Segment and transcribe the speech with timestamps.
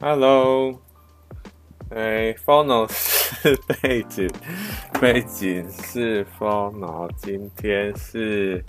[0.00, 0.74] Hello，
[1.90, 4.28] 哎，Phono 是 背景，
[5.00, 8.62] 背景是 Phono，今天是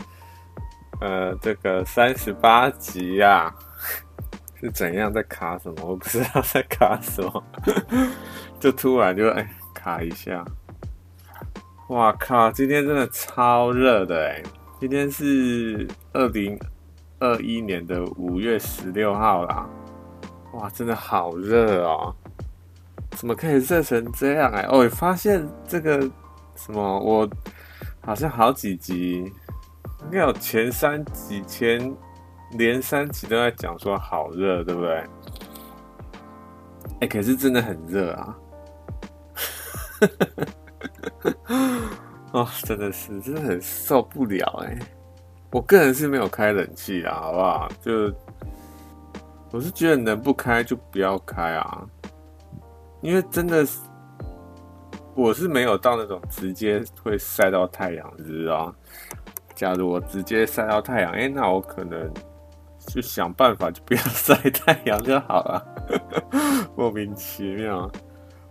[1.02, 3.56] 呃这个三十八集呀、啊，
[4.62, 5.84] 是怎样在卡什么？
[5.84, 7.44] 我不知道在卡什么，
[8.60, 10.46] 就突然就哎卡一下，
[11.90, 12.52] 哇靠！
[12.52, 14.44] 今天真的超热的哎，
[14.80, 16.58] 今天是二零
[17.20, 19.68] 二一年的五月十六号啦。
[20.56, 22.16] 哇，真的好热哦！
[23.12, 24.62] 怎么可以热成这样哎？
[24.70, 26.00] 哦，发现这个
[26.56, 27.30] 什么，我
[28.02, 29.32] 好像好几集，
[30.04, 31.94] 应该有前三集、前
[32.52, 35.04] 连三集都在讲说好热，对不对？
[37.02, 38.38] 哎，可是真的很热啊！
[42.32, 44.80] 哦，真的是，真的很受不了哎！
[45.52, 47.70] 我个人是没有开冷气啊，好不好？
[47.82, 48.14] 就。
[49.56, 51.82] 我是觉得能不开就不要开啊，
[53.02, 53.80] 因为真的是，
[55.16, 58.76] 我是没有到那种直接会晒到太阳，知道？
[59.56, 62.12] 假如我直接晒到太阳，哎，那我可能
[62.86, 65.66] 就想办法就不要晒太阳就好了。
[66.76, 67.90] 莫名其妙，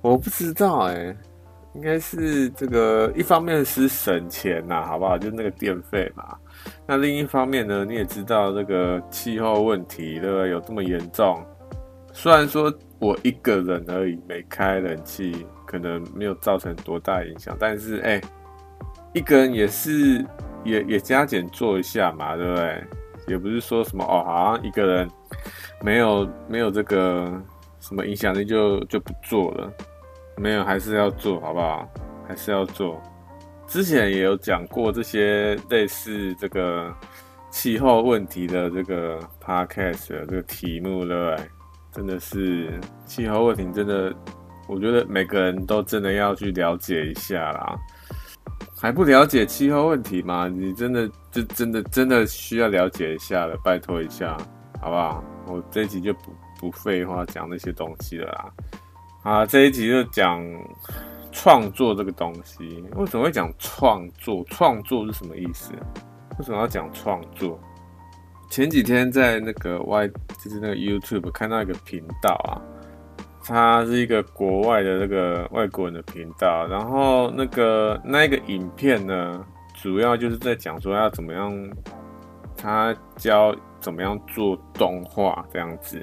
[0.00, 1.14] 我不知道哎，
[1.74, 5.18] 应该是这个一方面是省钱呐，好不好？
[5.18, 6.38] 就那个电费嘛。
[6.86, 10.50] 那另一方面呢，你也知道这个气候问题，对不对？
[10.50, 11.44] 有这么严重。
[12.12, 18.20] 虽然说我一个人而已，没开冷气，可能没有造成多大影响，但是哎、
[19.12, 20.24] 一个人也是
[20.64, 22.84] 也也加减做一下嘛，对不对？
[23.26, 25.08] 也不是说什么哦，好像一个人
[25.82, 27.32] 没有没有这个
[27.80, 29.72] 什么影响力就就不做了，
[30.36, 31.88] 没有，还是要做好不好？
[32.28, 33.02] 还是要做。
[33.74, 36.94] 之前也有讲过这些类似这个
[37.50, 41.36] 气候问题的这个 podcast 的这个题目，对？
[41.90, 44.14] 真的是气候问题，真的，
[44.68, 47.76] 我觉得每个人都真的要去了解一下啦。
[48.76, 50.46] 还不了解气候问题吗？
[50.46, 54.36] 你真的就真的真的需要了解一下了，拜托一下，
[54.80, 55.24] 好不好？
[55.48, 58.52] 我这一集就不不废话讲那些东西了啦。
[59.24, 60.40] 啊，这一集就讲。
[61.34, 64.44] 创作这个东西，为什么会讲创作？
[64.48, 65.72] 创作是什么意思？
[66.38, 67.58] 为什么要讲创作？
[68.48, 72.62] 前几天在那个外，就是那个 YouTube 看到一个频道啊，
[73.44, 81.70] 它是一个国外的那个外国人的频道，然后那个那个影片呢，主要就是在讲说要怎么样，
[82.56, 86.00] 他教怎么样做动画这样子。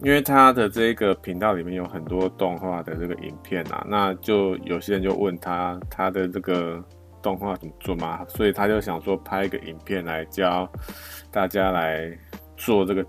[0.00, 6.84] 因为他的这个频道里面有很多动画的这个影片啊，那就有些人就问他他的这个
[7.22, 10.70] 动画怎么做嘛，所以他就想说拍一个影片来教
[11.30, 12.10] 大家来
[12.58, 13.02] 做这个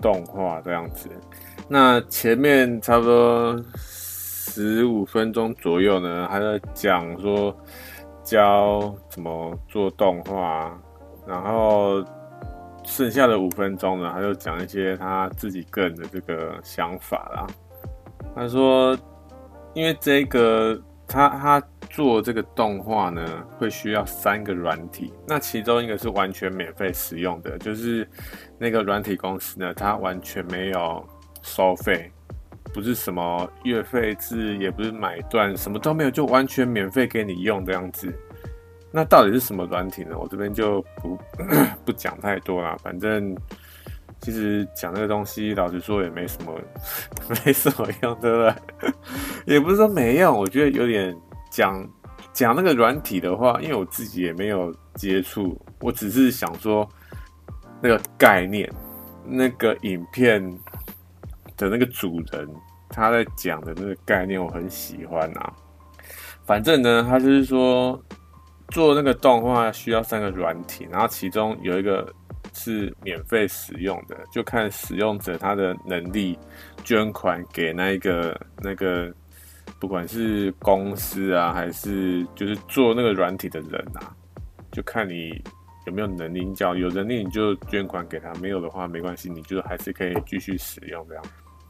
[0.00, 1.10] 动画这样子。
[1.68, 7.54] 那前面差不多十五分钟左右呢，他在讲说
[8.24, 10.80] 教怎么做动画，
[11.26, 12.02] 然后。
[12.84, 17.46] 剩下的五分钟呢，他就讲一些他自己个人的这个想法啦。
[18.34, 18.96] 他说，
[19.74, 23.22] 因为这个他他做这个动画呢，
[23.58, 28.08] 会需要三个软体，那其中一个是完全免费使用的，就是
[28.58, 31.06] 那个软体公司呢，它完全没有
[31.42, 32.10] 收费，
[32.72, 38.12] 不是什么月费制，也不是买断，什么都没有，就完全免费给你用这样子。
[38.94, 40.18] 那到底是什么软体呢？
[40.18, 41.18] 我这边就不
[41.82, 42.76] 不讲太多了。
[42.82, 43.34] 反正
[44.20, 46.54] 其实讲这个东西，老实说也没什么
[47.44, 48.92] 没什么用，对不对？
[49.54, 51.16] 也不是说没用，我觉得有点
[51.50, 51.88] 讲
[52.34, 56.86] 讲那个软体的话，因为我自己也没有接触，我只是想说
[57.80, 58.70] 那个概念，
[59.24, 60.38] 那个影片
[61.56, 62.46] 的那个主人
[62.90, 65.50] 他在讲的那个概念，我很喜欢啊。
[66.44, 67.98] 反正呢，他就是说。
[68.72, 72.10] 做那个动画需要三个软体，然后其中有一个
[72.54, 76.38] 是免费使用的，就看使用者他的能力，
[76.82, 79.12] 捐款给那一个那个，
[79.78, 84.16] 不管是公司啊，还是就是做那个软体的人啊，
[84.72, 85.38] 就看你
[85.86, 86.42] 有没有能力。
[86.42, 91.22] 你只要有能力你就捐款给他，没有的话没关系，你就还是可以继续使用这样。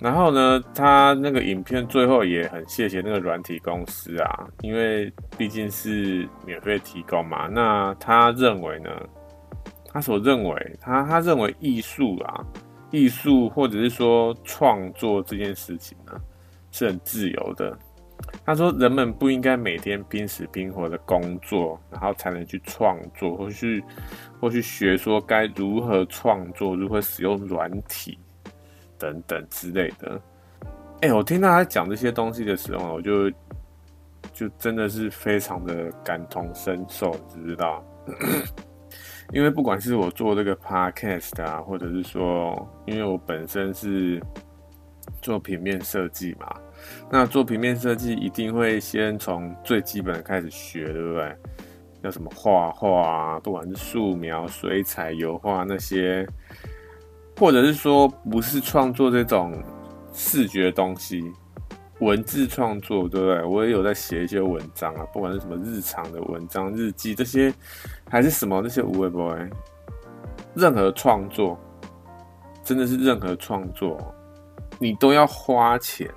[0.02, 7.46] 然后呢，他那个影片最后也很谢谢那个软体公司啊，因为毕竟是免费提供嘛。
[7.46, 8.90] 那他认为呢，
[9.86, 12.44] 他所认为，他他认为艺术啊，
[12.90, 16.20] 艺术或者是说创作这件事情呢，
[16.72, 17.78] 是很自由的。
[18.44, 23.84] 他说，人们不应该每天拼死拼活的工作，然后才能去创作，或去
[24.40, 28.18] 或去学说该如何创作，如何使用软体。
[29.02, 30.20] 等等之类的，
[31.00, 33.28] 哎、我听到他讲这些东西的时候，我就
[34.32, 37.84] 就真的是非常的感同身受，知不知道？
[39.34, 44.22] 因为不管是我做这个 podcast 啊，或者是说，因为我本身是
[45.20, 46.54] 做平面设计嘛，
[47.10, 51.36] 那做平面设计一定会先从最基本的开始学，对不对？
[52.02, 56.24] 要什么画画啊，不管是素描、水彩、油画那些，
[57.42, 59.60] 或者是说不是创作这种。
[60.14, 61.32] 视觉东西，
[61.98, 63.42] 文字创作，对不对？
[63.42, 67.52] 我也有在写一些文章啊，不管是什么日常的文章、日记这些，
[68.10, 69.34] 还是什么那些无为 boy，
[70.54, 71.58] 任何创作，
[72.62, 73.98] 真的是任何创作，
[74.78, 76.08] 你都要花钱。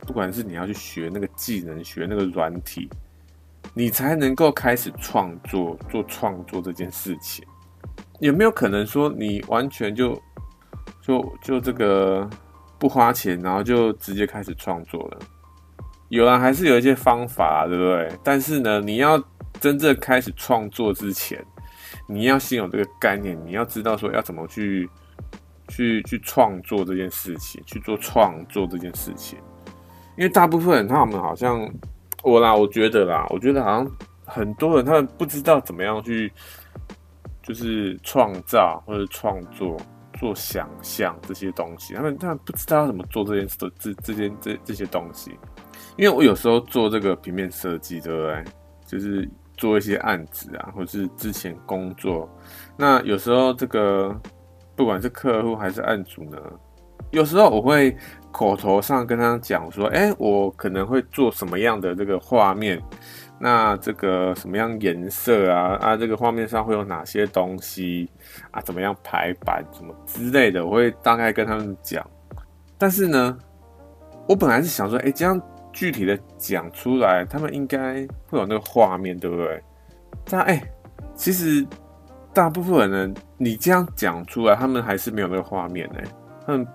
[0.00, 2.90] 不管是你要去学那个技能，学那个软体，
[3.72, 7.42] 你才能够开始创作，做创作这件事情。
[8.20, 10.20] 有没有可能说你完全就
[11.00, 12.28] 就就这个？
[12.76, 15.18] 不花钱，然后就直接开始创作了。
[16.10, 18.12] 有啊，还是有一些方法，对不对？
[18.22, 19.22] 但是呢，你要
[19.58, 21.42] 真正开始创作之前，
[22.06, 24.90] 你要先有这个概念，你要知道说要怎么去
[25.68, 29.38] 去去创作这件事情，去做创作这件事情。
[30.18, 31.66] 因为大部分人他们好像
[32.22, 33.90] 我啦，我觉得啦，我觉得好像
[34.26, 36.30] 很多人他们不知道怎么样去
[37.42, 39.74] 就是创造或者创作。
[40.18, 45.38] 做想象这些东西，他们他们不知道怎么做这件事，这这件这这些东西。
[45.96, 48.44] 因为我有时候做这个平面设计，对不对？
[48.86, 52.28] 就是做一些案子啊，或是之前工作，
[52.76, 54.14] 那有时候这个
[54.76, 56.38] 不管是客户还是案主呢，
[57.10, 57.96] 有时候我会
[58.32, 62.82] 口头上跟他讲说，哎，我可能会做什么样的这个画面。
[63.44, 65.76] 那这个什么样颜色啊？
[65.78, 68.08] 啊，这个画面上会有哪些东西
[68.50, 68.58] 啊？
[68.62, 72.02] 怎么样排版什么之类的，我会大概跟他们讲。
[72.78, 73.36] 但是呢，
[74.26, 75.38] 我本来是想说，哎，这样
[75.74, 77.96] 具体的讲出来，他们应该
[78.30, 79.62] 会有那个画面，对不对？
[80.24, 80.62] 但哎，
[81.14, 81.66] 其实
[82.32, 86.00] 大部分人，你这样讲出来，他们还是没有那个画面呢。
[86.46, 86.66] 他们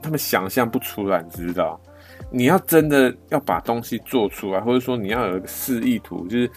[0.00, 1.80] 他们想象不出来，你知道？
[2.30, 6.48] 你要真的要把东西做出来，或者说你要有一个示意图，就是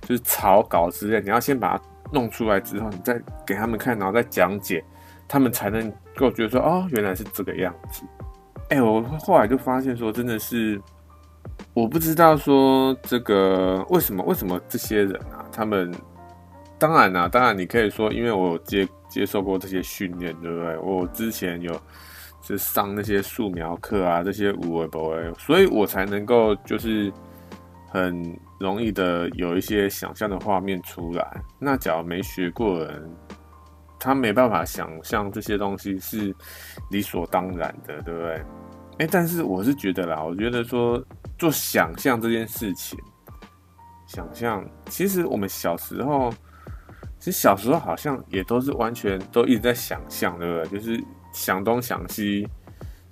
[0.00, 4.82] 就是草稿之类，你要先把它弄出来之后，你再给他们看，然后再讲解，
[5.28, 8.02] 他们才能够觉得说，哦，原来是这个样子。
[8.70, 10.80] 哎、我后来就发现说，真的是
[11.74, 15.92] 我不知道说这个为什么为什么这些人啊，他们
[16.78, 20.78] 当然啊，当然你可以说，因为我接接受过这些训练，对不对？
[20.78, 21.78] 我之前有。
[22.46, 27.10] 是上那些素描课啊，这些无为不为，所以我才能够就是
[27.88, 31.42] 很容易的有一些想象的画面出来。
[31.58, 33.10] 那假如没学过的人，
[33.98, 36.36] 他没办法想象这些东西是
[36.90, 38.44] 理所当然的，对不对？
[38.98, 41.02] 哎，但是我是觉得啦，我觉得说
[41.38, 42.98] 做想象这件事情，
[44.06, 46.30] 想象其实我们小时候，
[47.18, 50.78] 其实小时候好像也都是完全都一直在想象，对不对？
[50.78, 51.02] 就是。
[51.34, 52.48] 想东想西，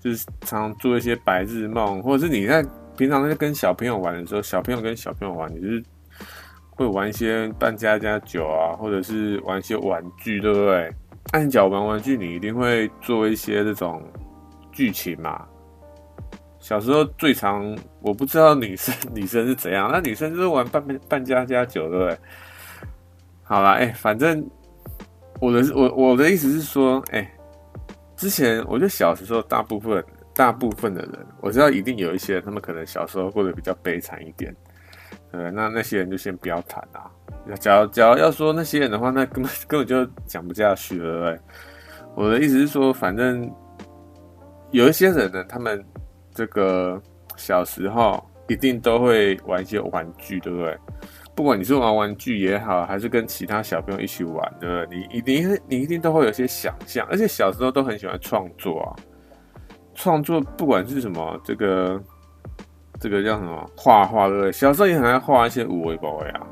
[0.01, 2.65] 就是常常做一些白日梦，或者是你在
[2.97, 5.83] 平常在跟小朋友玩的时候，小朋友跟小朋友玩，你就是
[6.71, 10.91] 会玩一些扮家家酒啊，或者是玩一些玩具，对不对？
[11.33, 14.03] 按脚玩玩具，你一定会做一些这种
[14.71, 15.45] 剧情嘛。
[16.59, 22.19] 小时候最常，我不知道女生 女生是怎样，那女生就是玩扮扮家家酒，对不对？
[23.43, 24.49] 好啦，哎、反正
[25.41, 27.29] 我的我我的意思是说，哎、
[28.23, 34.55] 之前我觉得小时候，大部分大部分的人，我知道一定有一些人，他们可能小时候过得比较悲惨一点。
[35.33, 37.11] 呃，那那些人就先不要谈啦。
[37.59, 41.41] 假如假如要说那些人的话，那根本根本就讲不下去了，对？
[42.15, 43.53] 我的意思是说，反正
[44.71, 45.85] 有一些人呢，他们
[46.33, 47.03] 这个
[47.37, 50.79] 小时候一定都会玩一些玩具，对不对？
[51.35, 54.99] 不管你是玩玩具也好，还是跟其他小朋友一起玩，对不对？
[54.99, 58.97] 你一定你一定都会有些想象，而且小时候都很喜欢创作啊。
[59.95, 62.03] 创作不管是什么，这个
[63.01, 64.53] 这个叫什么画画，对不对？
[64.53, 66.09] 小时候也很爱画一些有的没的
[66.39, 66.47] 啊。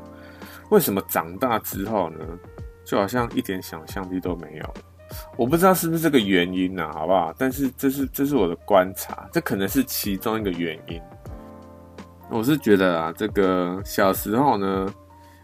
[0.69, 2.19] 为什么长大之后呢，
[2.85, 4.73] 就好像一点想象力都没有？
[5.35, 6.89] 我不知道是不是这个原因呢？
[6.93, 7.33] 好不好？
[7.37, 11.01] 但是这是这是我的观察，这可能是其中一个原因。
[12.31, 14.87] 我是觉得啊，这个小时候呢，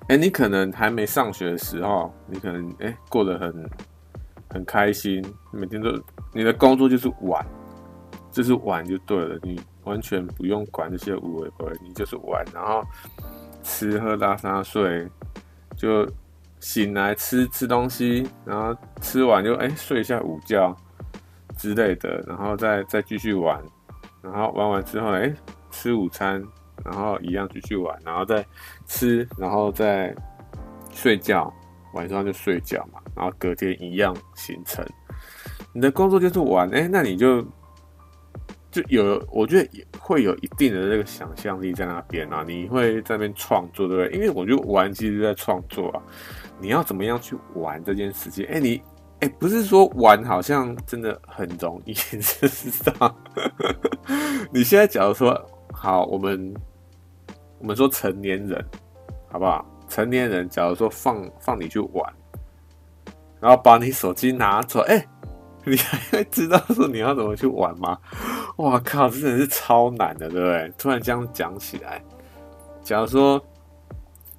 [0.08, 3.70] 哎，你可能还没上学的时候，你可能哎过得很
[4.50, 5.92] 很开心，每天都
[6.34, 7.46] 你的工作就是玩，
[8.32, 12.82] 就是玩就对了，你完全不用管这些有的没的，你就是玩，然后
[13.64, 15.06] 吃喝拉撒睡，
[15.76, 16.10] 就
[16.62, 20.74] 醒来吃吃东西，然后吃完就哎睡一下午觉
[21.58, 23.62] 之类的，然后再再继续玩。
[24.22, 25.34] 然后玩完之后，哎，
[25.70, 26.44] 吃午餐，
[26.84, 28.46] 然后一样继续玩，然后再
[28.88, 30.16] 吃，然后再
[30.92, 31.54] 睡觉，
[31.94, 34.86] 晚上就睡觉嘛，然后隔天一样行程。
[35.74, 37.42] 你的工作就是玩，哎，那你就
[38.72, 44.12] 就有，我觉得也会有一定的这个想象力在那边啊，你会在那边创作，对不对？
[44.18, 46.02] 因为我觉得玩其实在创作啊，
[46.60, 48.46] 你要怎么样去玩这件事情？
[48.48, 48.82] 哎，你。
[49.20, 52.94] 哎、不是说玩好像真的很容易，事实上，
[54.54, 55.34] 你现在假如说
[55.80, 56.54] 好，我们
[57.60, 58.66] 我们说成年人，
[59.30, 59.64] 好不好？
[59.88, 62.14] 成年人，假如说放放你去玩，
[63.40, 65.06] 然后把你手机拿走，哎、
[65.64, 67.96] 你 还会知道说你要怎么去玩吗？
[68.58, 70.74] 哇靠，真的是超难的，对不对？
[70.80, 72.04] 突然这样讲起来，
[72.82, 73.40] 假如说，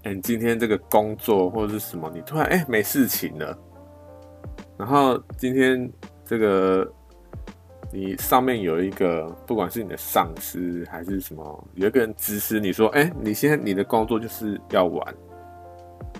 [0.02, 3.56] 哎、你今天这个工作或者是什么，你突然哎、没事情了。
[4.76, 5.88] 然后今天
[6.24, 6.92] 这个
[7.90, 15.14] 你上面有一个，不管是你的上司还是什么，有一个人指使你说：“哎，你现在你的工作就是要玩，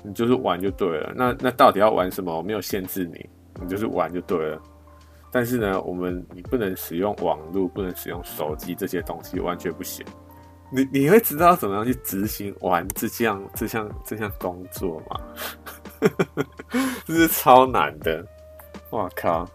[0.03, 1.13] 你就是玩就对了。
[1.15, 2.35] 那那到底要玩什么？
[2.35, 3.29] 我没有限制你，
[3.61, 4.61] 你就是玩就对了。
[5.31, 10.07] 但是呢，我们你不能使用网络，不能使用手机这些东西，完全不行。
[10.71, 15.21] 你你会知道怎么样去执行玩这项这项这项工作吗？
[17.05, 18.25] 这是超难的。”
[18.93, 19.47] 哇靠！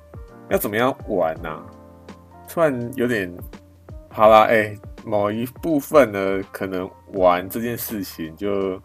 [0.50, 1.50] 要怎么样玩呢、
[2.54, 3.36] 突然有点
[4.10, 8.80] 好啦，哎、某一部分呢，可能玩这件事情就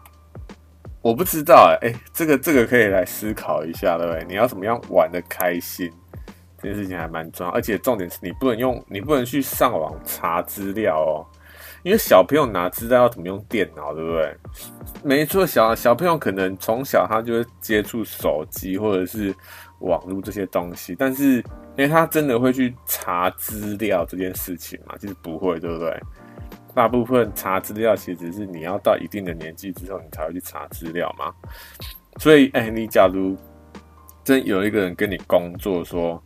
[1.03, 4.25] 我不知道哎、欸，这个这个可以来思考一下，对不对？
[4.27, 5.87] 你要怎么样玩得开心？
[6.57, 11.21] 这件事情还蛮重要，而且重点是你不能用，你不能去上网查资料哦，
[11.83, 14.35] 因为小朋友哪知道要怎么用电脑，对不对？
[15.03, 19.31] 没错，小小朋友可能从小他就会接触手机或者是。
[19.79, 21.41] 网络这些东西，但是
[21.79, 25.97] 因为他真的会去查资料这件事情嘛，其实不会，对不对？
[26.75, 31.33] 大部分查资料其实是你要到一定的年纪之后，你才会去查资料嘛。
[32.17, 33.33] 所以，哎、你假如
[34.25, 36.21] 真有一个人跟你工作说，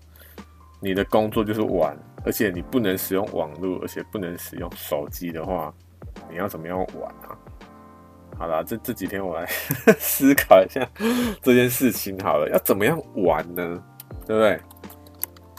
[0.80, 1.96] 你的工作就是玩，
[2.26, 5.72] 而且你不能使用网络，而且不能使用手机的话，
[6.32, 7.38] 你要怎么样玩啊？
[8.40, 9.46] 好了，这这几天我来
[10.00, 10.84] 思考一下
[11.44, 12.18] 这件事情。
[12.24, 13.84] 好了，要怎么样玩呢？
[14.26, 14.60] 对不对？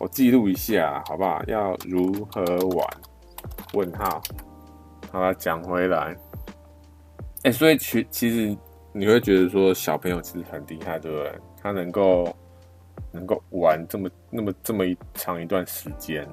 [0.00, 1.42] 我记录一下，好不好？
[1.46, 2.86] 要如何玩？
[3.72, 4.22] 问号。
[5.12, 6.16] 好了，讲回来。
[7.44, 8.56] 哎、所以其其实
[8.92, 11.32] 你会觉得说小朋友其实很厉害，对不对？
[11.62, 12.36] 他能够
[13.12, 16.26] 能够玩这么那么这么一长一段时间，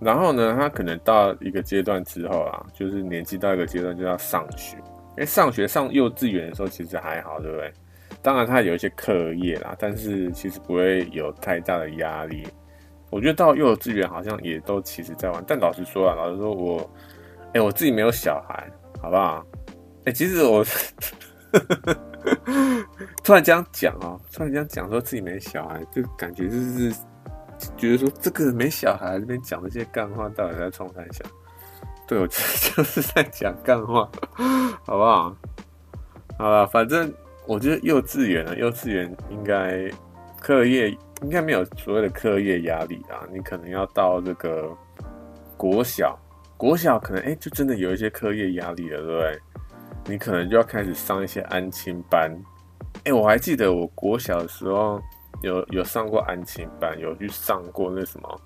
[0.00, 4.76] 然后呢，他可能到一个阶段之后啊，就是年纪到一个阶段就要上学。
[5.16, 7.72] 哎，上学上幼稚园的时候其实还好，对不对？
[8.22, 12.46] 当然他有一些课业啦，但是其实不会有太大的压力。
[13.10, 16.90] 我觉得到幼稚园好像也都其实在玩，但老实说啊，老实说我，
[17.54, 19.44] 哎，我自己没有小孩，好不好？
[20.04, 20.64] 哎，其实我
[23.24, 26.92] 突然这样讲哦，突然这样讲说自己没小孩，就感觉就是
[27.76, 31.24] 觉得说这个没小孩这边讲这些干话，到底在冲三小？
[32.06, 34.08] 对，我就是在讲干话，
[34.84, 35.34] 好不好？
[36.38, 37.12] 好了，反正
[37.46, 39.90] 我觉得幼稚园呢，幼稚园应该
[40.40, 43.26] 课业应该没有所谓的课业压力啊。
[43.32, 44.68] 你可能要到这个
[45.56, 46.18] 国小，
[46.56, 49.38] 国小可能哎，就真的有一些课业压力了，对不对？
[50.06, 52.30] 你可能就要开始上一些安亲班。
[53.04, 55.00] 哎，我还记得我国小的时候
[55.42, 58.40] 有有上过安亲班，有去上过那什么。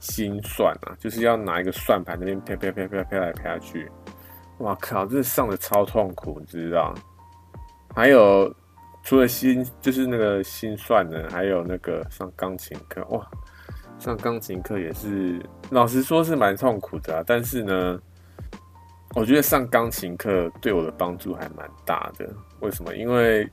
[0.00, 3.90] 心算啊，就是要拿一个算盘那边啪啪啪啪啪来啪去，
[4.58, 6.94] 哇靠，这上的超痛苦，你知道？
[7.96, 8.54] 还有
[9.08, 13.26] 除了心，就是那个心算呢，还有那个上钢琴课，哇，
[13.98, 17.24] 上钢琴课也是，老实说是蛮痛苦的啊。
[17.26, 17.98] 但是呢，
[19.14, 22.28] 我觉得上钢琴课对我的帮助还蛮大的。
[22.60, 22.94] 为什么？
[22.94, 23.48] 因为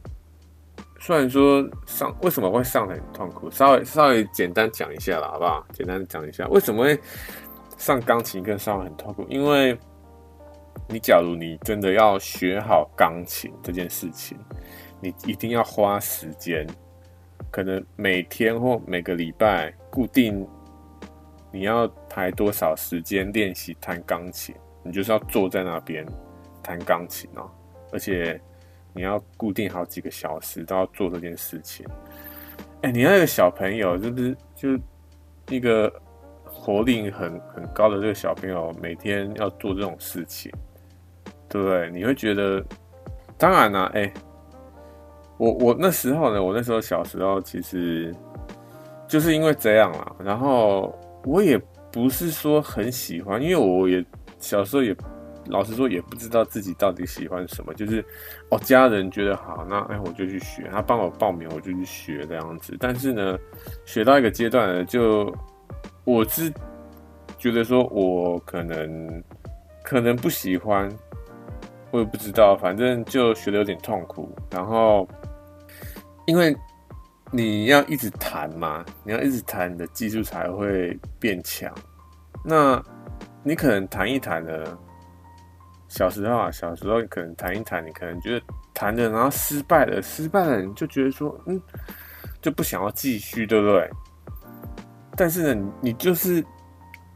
[0.99, 5.65] 虽然说上为什么会上很痛苦，稍微稍微简单讲一下啦，好不好？
[5.71, 6.99] 简单讲一下为什么会
[7.77, 9.25] 上钢琴课上很痛苦？
[9.29, 9.79] 因为
[10.89, 14.37] 你假如你真的要学好钢琴这件事情，
[15.05, 16.65] 你一定要花时间，
[17.51, 20.47] 可能每天或每个礼拜固定
[21.51, 26.05] 你要排多少时间练习弹钢琴，你就是要坐在那边
[26.63, 27.49] 弹钢琴哦，
[27.91, 28.41] 而且。
[28.97, 31.85] 你要固定好几个小时都要做这件事情，
[32.81, 34.69] 哎、你那个小朋友是不是就
[35.49, 35.93] 一个
[36.45, 40.49] 活力很很高的这个小朋友，每天要做这种事情，
[41.49, 41.91] 对不对？
[41.91, 42.63] 你会觉得，
[43.37, 44.13] 当然啦、啊，哎、
[45.37, 48.13] 我我那时候呢，我那时候小时候其实
[49.07, 51.59] 就是因为这样啦，然后我也
[51.91, 54.03] 不是说很喜欢，因为我也
[54.39, 54.95] 小时候也
[55.47, 58.03] 老实说也不知道自己到底喜欢什么，就是
[58.49, 62.75] 哦家人觉得好，那哎我就去学，他帮我报名我就去学这样子。
[62.79, 63.37] 但是呢，
[63.85, 65.31] 学到一个阶段呢，就
[66.03, 66.51] 我是
[67.37, 69.23] 觉得说我可能
[69.83, 70.91] 可能不喜欢，
[71.91, 74.35] 我也不知道，反正就学的有点痛苦。
[74.49, 75.07] 然后
[76.25, 76.55] 因为。
[77.31, 81.73] 你要一直弹嘛，你要一直弹，你的技术才会变强。
[82.43, 82.81] 那
[83.43, 84.77] 你可能弹一弹呢，
[85.89, 91.59] 小时候啊，小时候你可能弹一弹，你可能觉得弹着然后失败了，失败了你就觉得说，嗯，
[92.41, 93.89] 就不想要继续，对不对？
[95.17, 96.45] 但是呢，你就是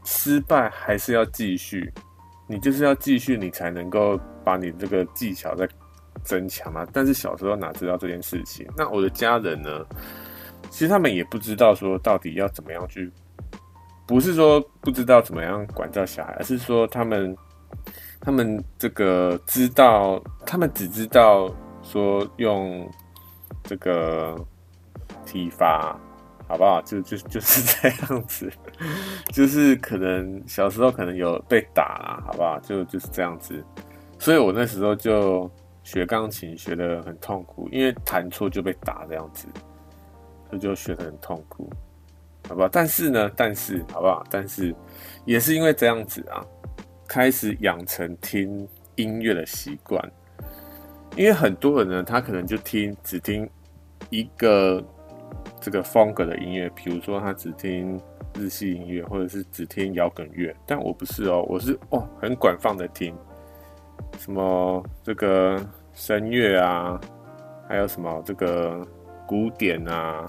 [0.04, 1.90] 失败还是要继续，
[2.48, 5.66] 你就是要继续，你才能够把你这个技巧再。
[6.24, 8.66] 增强嘛，但是小时候哪知道这件事情？
[8.76, 9.84] 那我的家人呢？
[10.68, 13.10] 其实他们也不知道说到底要怎么样去，
[14.06, 17.36] 不是说不知道怎么样管教小孩，而是说他们
[18.20, 22.88] 他们这个知道，他们只知道说用
[23.64, 24.36] 这个
[25.26, 25.98] 体罚，
[26.46, 26.80] 好不好？
[26.82, 28.52] 就就就是 这样子，
[29.32, 32.60] 就是可能小时候可能有被打啦，好不好？
[32.60, 33.64] 就就是这样子，
[34.20, 35.50] 所以我那时候就。
[35.92, 39.48] 学钢琴学得很痛苦，因为弹错就被打这样子，
[40.48, 41.68] 所以就学得很痛苦，
[42.48, 42.68] 好不好？
[42.68, 44.24] 但是呢，但是好不好？
[44.30, 44.72] 但是
[45.24, 46.46] 也是因为这样子啊，
[47.08, 50.00] 开始养成听音乐的习惯。
[51.16, 53.50] 因为很多人呢，他可能就听只听
[54.10, 54.80] 一个
[55.60, 58.00] 这个风格的音乐，比如说他只听
[58.36, 60.54] 日系音乐，或者是只听摇滚乐。
[60.64, 63.12] 但我不是哦，我是哦，很广泛的听，
[64.20, 65.60] 什么这个。
[66.00, 66.98] 声乐啊，
[67.68, 68.82] 还有什么这个
[69.28, 70.26] 古典啊，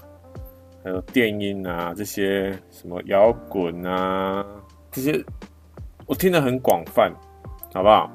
[0.84, 4.44] 还有电音啊，这些什么摇滚啊，
[4.90, 5.18] 这些
[6.04, 7.10] 我听得很广泛，
[7.72, 8.12] 好不好？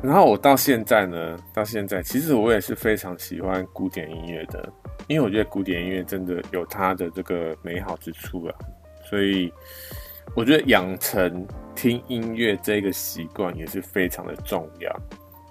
[0.00, 4.72] 然后我到现在呢，到现在其实我也是非常喜欢古典音乐的，
[5.08, 8.54] 因为我觉得古典音乐真的有它的这个美好之处啊，
[9.10, 9.52] 所以
[10.36, 11.44] 我觉得养成
[11.74, 14.96] 听音乐这个习惯也是非常的重要。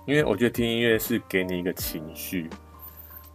[0.06, 2.50] 因为我觉得听音乐是给你一个情绪，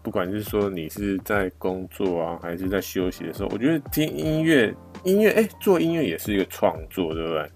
[0.03, 4.75] 不管是说你是在工作啊，还是在休息的时候，我觉得听音乐，
[5.05, 7.51] 音乐，哎，做音乐也是一个创作，对不对？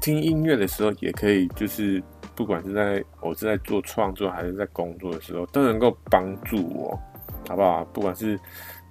[0.00, 2.02] 听音乐的时候也可以，就是
[2.34, 6.98] 不管是在我是在做创作，还是在工作的时候，都能够帮助我，
[7.48, 7.84] 好不好？
[7.86, 8.38] 不管是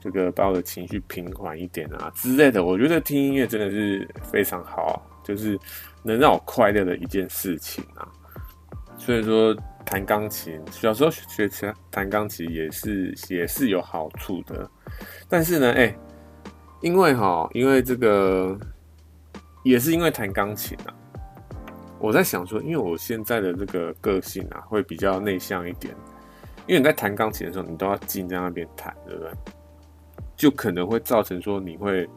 [0.01, 5.57] 这个把我的情绪平缓一点啊之类的，我觉得听音乐真的是非常好，就是
[6.03, 8.07] 能让我快乐的一件事情啊。
[8.97, 9.55] 所以说，
[9.85, 14.67] 弹钢琴，小时候学弹弹钢琴也是也是有好处的，
[15.29, 15.95] 但是呢，哎、
[16.81, 18.57] 因为哈，因为这个
[19.63, 20.93] 也是因为弹钢琴啊，
[21.99, 25.93] 我在想说，因为我现在的这个个性啊，会比较内向一点，
[26.65, 29.31] 因为你在弹钢琴的时候，你都要静在那边弹，对不对？
[30.35, 32.09] 就可能会造成说你会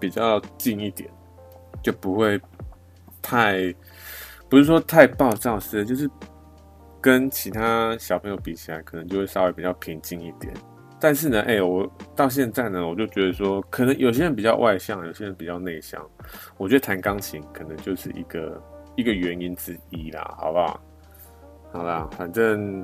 [0.00, 1.10] 比较静一点，
[1.82, 2.40] 就不会
[3.20, 3.74] 太。
[4.48, 6.08] 不是说太暴躁是，就是
[7.00, 10.52] 跟其他小朋友比起来，可能就会稍微比较平静一点。
[10.98, 16.04] 但是呢，哎、我到现在呢，我就觉得说，可能有些人比较外向，有些人比较内向。
[16.56, 18.60] 我觉得弹钢琴可能就是一个
[18.96, 20.80] 一个原因之一啦，好不好？
[21.72, 22.82] 好啦，反正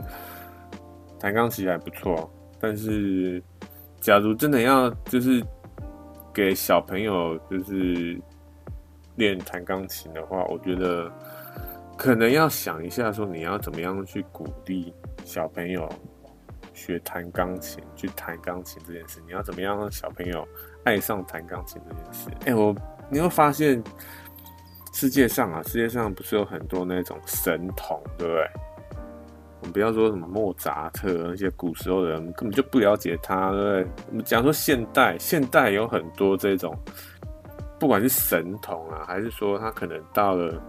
[1.19, 2.31] 弹钢琴还不错。
[2.61, 3.43] 但是，
[4.01, 5.43] 假如真的要就是
[6.33, 8.17] 给小朋友就是
[9.17, 11.11] 练弹钢琴的话，我觉得。
[11.97, 14.93] 可能要想一下，说你要怎么样去鼓励
[15.25, 15.89] 小朋友
[16.73, 19.21] 学弹钢琴，去弹钢琴这件事。
[19.27, 20.47] 你要怎么样让小朋友
[20.85, 22.31] 爱上弹钢琴这件事？
[22.47, 22.75] 哎、我
[23.09, 23.83] 你会发现
[24.93, 28.51] 世界上啊，世界上不是有很多那种神童，对不对？
[29.61, 33.87] 我们不要说什么莫扎特那些古时候的人根本就不了解他，对不对？
[34.11, 36.77] 我们讲说现代，现代有很多这种，
[37.79, 40.61] 不管是神童啊，还是说他可能到了。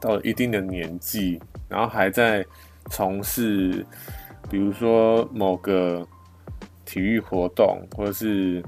[0.00, 2.44] 到了一定的年纪，然后还在
[2.90, 3.84] 从事，
[4.48, 6.06] 比如说某个
[6.84, 8.62] 体育活动，或者是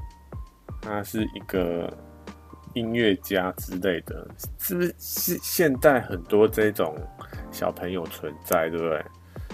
[0.81, 1.93] 他是一个
[2.75, 4.95] 音乐家之类的，是不是？
[4.99, 6.95] 现现代很多这种
[7.51, 9.05] 小朋友存在，对不对？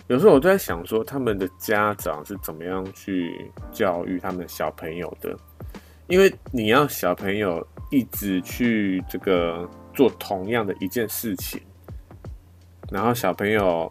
[0.09, 5.37] 有时候我都在想说，他们的家长是怎么样去教育他们小朋友的？
[6.07, 11.61] 因为你要小朋友一直去这个做同样的一件事情。
[12.89, 13.91] 然后小朋友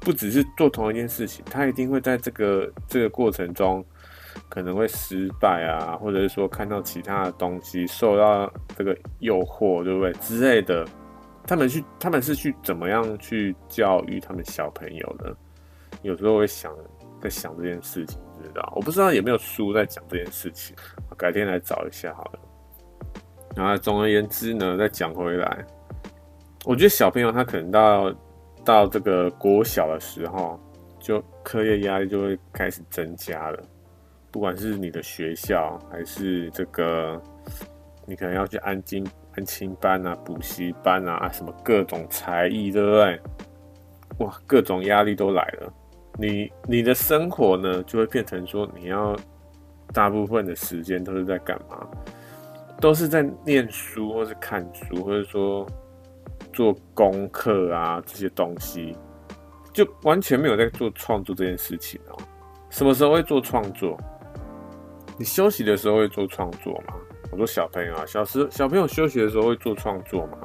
[0.00, 3.84] 不只是做同一件事情，他一定会在这个这个过程中
[4.48, 10.86] 可能会失败啊，或者是说看到其他的东西受到这个诱惑，对不对之类的？
[11.44, 15.36] 他们去，他们是去怎么样去教育他们小朋友的？
[16.02, 16.72] 有时候会想，
[17.20, 18.72] 在想这件事情，知道？
[18.76, 20.76] 我不知道有没有书在讲这件事情，
[21.16, 22.38] 改天来找一下好了。
[23.58, 25.66] 然后总而言之呢，再讲回来，
[26.64, 28.14] 我觉得小朋友他可能到
[28.64, 30.60] 到这个国小的时候，
[31.00, 33.60] 就课业压力就会开始增加了。
[34.30, 37.20] 不管是你的学校，还是这个，
[38.06, 43.20] 你可能要去安亲安亲班啊、补习班啊，什么各种才艺，对不对？
[44.18, 45.72] 哇，各种压力都来了。
[46.16, 49.16] 你你的生活呢，就会变成说，你要
[49.92, 51.84] 大部分的时间都是在干嘛？
[52.80, 55.66] 都是在念书，或是看书，或者说
[56.52, 58.96] 做功课啊这些东西，
[59.72, 62.16] 就完全没有在做创作这件事情哦。
[62.70, 63.98] 什么时候会做创作？
[65.16, 66.94] 你休息的时候会做创作吗？
[67.30, 70.38] 我说小朋友啊，小时小朋友休息的时候会做创作吗？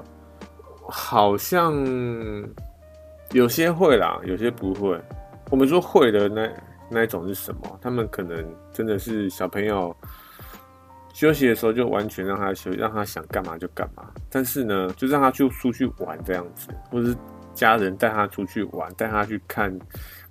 [0.89, 1.73] 好像
[3.31, 4.99] 有些会啦，有些不会。
[5.51, 6.49] 我们说会的那
[6.89, 7.79] 那一种是什么？
[7.81, 9.95] 他们可能真的是小朋友
[11.13, 14.12] 休息的时候就完全让他休息，让他想干嘛就干嘛。
[14.30, 17.15] 但是呢，就让他去出去玩这样子，或者是
[17.54, 19.73] 家人带他出去玩，带他去看。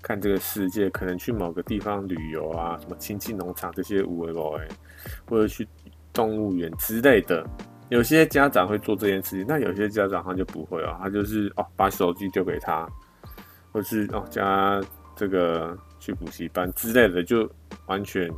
[0.02, 4.68] 看这个世界，可能去某个地方旅游啊，什么亲戚农场这些有的没的，
[5.28, 5.64] 或者去
[6.12, 7.46] 动物园之类的。
[7.88, 12.84] 有些家长会做这件事情，那有些家长他就不会哦，他就是哦把手机丢给他，
[13.70, 14.82] 或是哦叫他
[15.14, 17.48] 这个去补习班之类的，就
[17.86, 18.28] 完全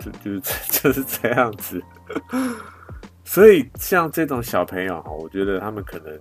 [0.00, 0.40] 就就是
[0.82, 1.82] 就是这样子。
[3.24, 6.18] 所以像这种小朋友哈，我觉得他们可能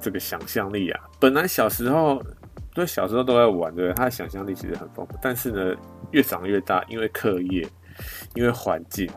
[0.00, 2.22] 这个想象力啊，本来小时候。
[2.76, 5.16] 对，小时候都在玩，对，他的想象力其实很丰富。
[5.22, 5.76] 但是呢，
[6.10, 7.64] 越长越大，因为课业，
[8.34, 9.08] 因为环境，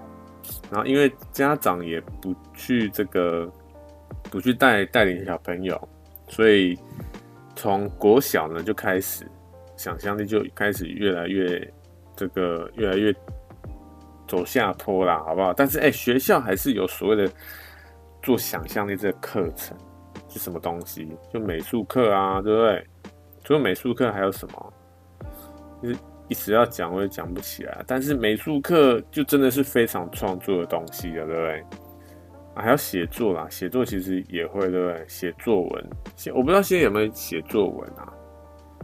[0.69, 3.52] 然后因为家长也不去这个，
[4.30, 5.89] 不去带带领小朋友，
[6.28, 6.78] 所以
[7.56, 9.26] 从国小呢就开始，
[9.76, 11.73] 想象力就开始越来越
[12.15, 13.12] 这个越来越
[14.28, 15.54] 走下坡啦，好不好？
[15.54, 17.32] 但是哎，学校还是有所谓的
[18.22, 19.78] 做想象力这个课程，
[20.28, 21.08] 是什么东西？
[21.34, 22.88] 就美术课啊，对不对？
[23.44, 24.74] 除了美术课还有什么？
[25.82, 25.96] 就是
[26.28, 27.84] 一直要讲，我也讲不起来。
[27.88, 31.60] 但是美术课就真的是非常创作的东西了，对不对？
[32.56, 35.06] 啊，还要写作啦，写作其实也会，对不对？
[35.08, 38.12] 写作文，写我不知道现在有没有写作文啊。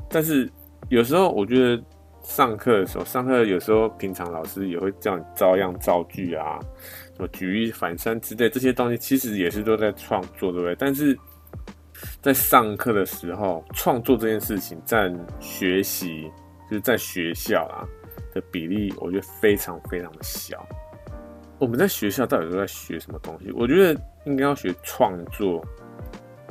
[0.09, 0.49] 但是
[0.89, 1.83] 有时候我觉得
[2.23, 6.59] 上课的时候，上课有时候平常老师也会叫你照样造句啊，
[7.15, 10.75] 什么举一反三之类这些东西，其实也是都在创作，对不对？
[10.77, 11.17] 但是。
[12.21, 16.29] 在上课的时候，创作这件事情占学习，
[16.69, 17.87] 就是在学校啊
[18.33, 20.67] 的比例，我觉得非常非常的小。
[21.59, 23.51] 我们在学校到底都在学什么东西？
[23.53, 25.65] 我觉得应该要学创作、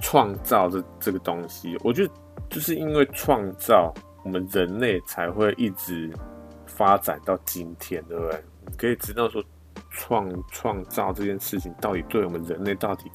[0.00, 1.76] 创造这这个东西。
[1.82, 2.12] 我觉得
[2.48, 3.92] 就是因为创造，
[4.24, 6.10] 我们人类才会一直
[6.66, 8.44] 发展到今天，对不对？
[8.66, 9.42] 你可以知道说。
[9.94, 13.10] 创创造这件事情到底对我们人类到底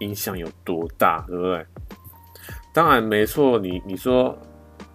[0.00, 1.66] 影响有多大，对不对？
[2.72, 4.36] 当然没错，你你说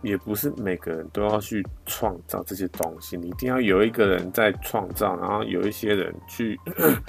[0.04, 6.60] 也不是每个人都要去创造这些东西，你一定要有一个人在创造，然后有一些人去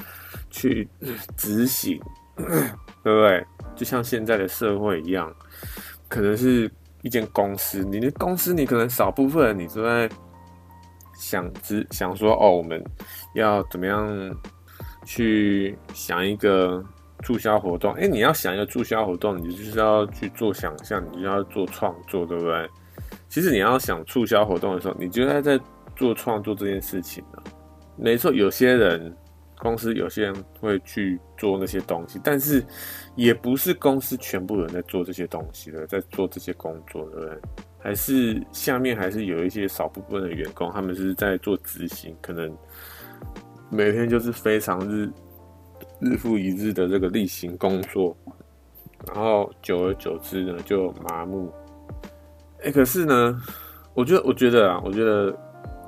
[0.50, 0.88] 去
[1.36, 2.00] 执行，
[2.36, 2.46] 对
[3.02, 3.44] 不对？
[3.76, 5.30] 就像现在的社会一样，
[6.08, 6.70] 可能是
[7.04, 10.10] 一间公司，你的公司你可能少部分你都在。
[11.16, 12.84] 想只想说哦，我们
[13.34, 14.04] 要怎么样
[15.06, 16.84] 去想一个
[17.22, 17.92] 促销活动？
[17.94, 22.68] 哎，你要想一个促销活动，你就是要去做想象，你就要做创作，对不对？
[23.28, 25.58] 其实你要想促销活动的时候，你就在在
[25.94, 27.42] 做创作这件事情了。
[27.96, 29.16] 没错，有些人
[29.58, 32.62] 公司有些人会去做那些东西，但是
[33.16, 37.38] 也不是公司全部人在做这些东西的，在做这些工作，对不对？
[37.78, 42.56] 还是下面还是有一些少部分的员工，他们是在做执行，可能
[43.70, 45.08] 每天就是非常日
[46.00, 48.16] 日复一日的这个例行工作，
[49.06, 51.52] 然后久而久之呢就麻木。
[52.62, 53.38] 哎、可是呢，
[53.92, 55.30] 我觉得，我觉得啊，我觉得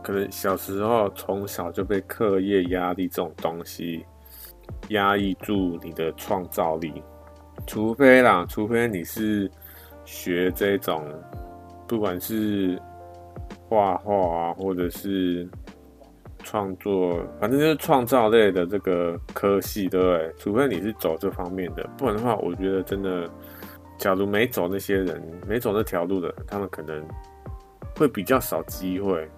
[0.03, 4.05] 可能小时候从小就被课业压力这种东西
[4.91, 7.03] 压抑住你的创造力，
[7.66, 9.50] 除非啦，除非你是
[10.05, 11.05] 学这种。
[11.88, 12.76] 不管是
[13.68, 15.48] 画画啊，或者是
[16.40, 20.35] 创作，反正就是创造类的这个科系，对不对？
[20.37, 23.31] 除非你是走这方面的，不然的话，我觉得真的，
[23.98, 27.07] 假如没走那些人，没走那条路的，他们可能
[27.96, 29.31] 会比较少机会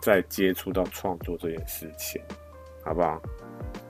[0.00, 2.20] 再接触到创作这件事情，
[2.84, 3.22] 好不好？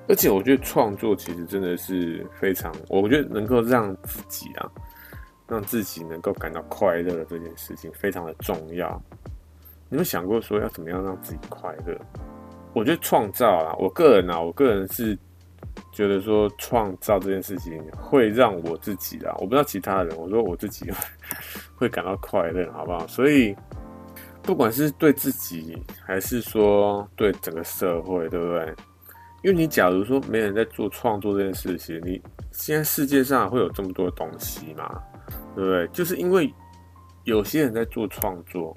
[0.09, 4.71] 而且我觉得创作其实真的是非常，我觉得能够让自己啊，
[5.49, 9.03] 让自己能够感到快乐的这件事情非常的重要。
[9.89, 11.99] 你有想过说要怎么样让自己快乐？
[12.73, 15.19] 我觉得创造啊，我个人啊，我个人是
[15.93, 20.91] 觉得说创造这件事情会让我自己啊，我不知道其他人，我说我自己
[21.75, 23.07] 会感到快乐，好不好？
[23.07, 23.57] 所以
[24.43, 28.75] 不管是对自己，还是说对整个社会，对不对？
[29.43, 32.21] 因为你假如说没人在做创作这件事情，你
[32.51, 35.01] 现在世界上会有这么多东西吗？
[35.55, 35.87] 对不对？
[35.89, 36.53] 就是因为
[37.25, 38.75] 有些人在做创作，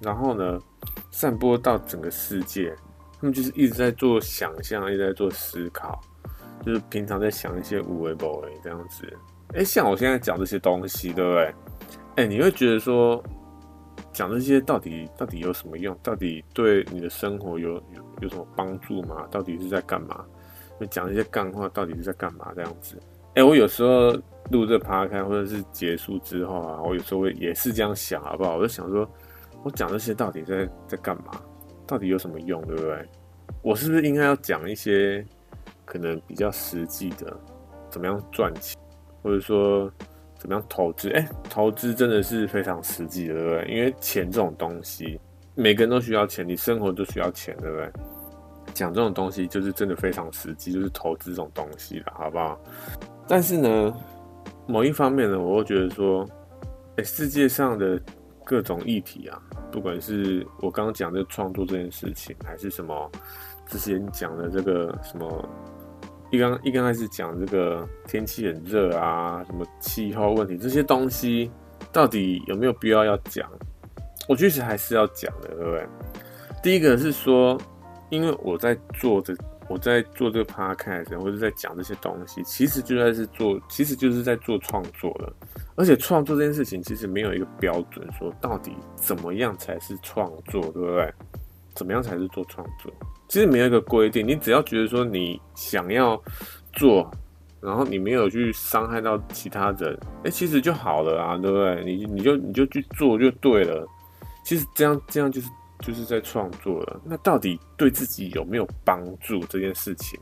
[0.00, 0.58] 然后呢，
[1.10, 2.74] 散播到整个世界，
[3.20, 6.00] 他们就是一直在做想象，一直在做思考，
[6.64, 9.12] 就是平常在想一些无为不为这样子。
[9.54, 11.54] 哎，像我现在讲这些东西，对不对？
[12.16, 13.22] 哎，你会觉得说。
[14.12, 15.96] 讲这些到底到底有什么用？
[16.02, 19.26] 到底对你的生活有有有什么帮助吗？
[19.30, 20.24] 到底是在干嘛？
[20.80, 22.52] 就讲一些干话，到底是在干嘛？
[22.54, 22.96] 这样子，
[23.34, 24.12] 哎、我有时候
[24.50, 28.56] 录这趴开，或者是结束之后啊，我有时候会也是这样想，好不好？
[28.56, 29.08] 我就想说，
[29.62, 31.40] 我讲这些到底在在干嘛？
[31.86, 32.60] 到底有什么用？
[32.66, 33.06] 对不对？
[33.62, 35.24] 我是不是应该要讲一些
[35.84, 37.36] 可能比较实际的，
[37.90, 38.80] 怎么样赚钱，
[39.22, 39.90] 或者说？
[40.40, 41.10] 怎么样投资？
[41.10, 43.74] 哎、投资真的是非常实际的，对不对？
[43.74, 45.20] 因为钱这种东西，
[45.60, 47.90] 每个人都需要钱，你生活都需要钱，对不对？
[48.72, 52.56] 讲这种东西就是真的非常实际，就是投资这种东西了，好不好？
[53.26, 53.92] 但是呢，
[54.68, 56.24] 某一方面呢，我会觉得说，
[56.96, 58.00] 哎、世界上的
[58.44, 59.42] 各种议题啊，
[59.72, 63.10] 不管是我刚刚讲的创作这件事情，还是什么
[63.66, 65.48] 之前讲的这个什么。
[66.30, 71.50] 一刚一刚开始讲这个天气很热啊，什么气候问题这些东西，
[71.90, 73.50] 到底有没有必要要讲？
[74.28, 75.86] 我确实还是要讲的，对不对？
[76.62, 77.58] 第一个是说，
[78.10, 79.34] 因为我在做这，
[79.68, 85.32] 我在做这个 podcast，或者在讲这些东西，其实就在是做，其实就是在做创作了。
[85.76, 91.12] 而且创作这件事情，其实没有一个标准，说到底怎么样才是创作，对不对？
[91.74, 92.92] 怎么样才是做创作？
[93.28, 96.20] 其实没有一个规定，你只要觉得说你想要
[96.72, 97.08] 做，
[97.60, 101.84] 然后你没有去伤害到其他人，哎，其实就好了啊，对不对？
[101.84, 103.86] 你你就你就去做就对了。
[104.48, 106.98] 其实这样这样就是就是在创作了。
[107.04, 110.18] 那到底对自己有没有帮助这件事情？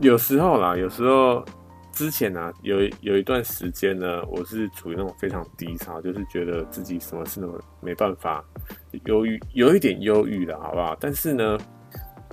[0.00, 1.42] 有时候啦，有时候
[1.90, 8.44] 之前呢，有有一段时间呢，我是处于那种非常低潮，就是觉得自己什么事都没办法，
[9.06, 10.94] 忧郁，有一点忧郁的，好不好？
[11.00, 11.56] 但是呢。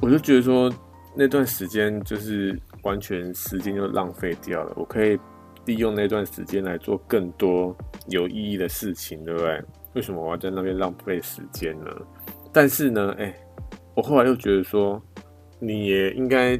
[0.01, 0.67] 我就觉得说
[1.15, 5.15] 那段时间就是完全时间就浪费掉了，我可以
[5.65, 7.75] 利用那段时间来做更多
[8.07, 9.63] 有意义的事情，对不对？
[9.93, 11.91] 为什么我要在那边浪费时间呢？
[12.51, 13.33] 但是呢，哎，
[13.95, 15.01] 我后来又觉得说，
[15.59, 16.59] 你也应该，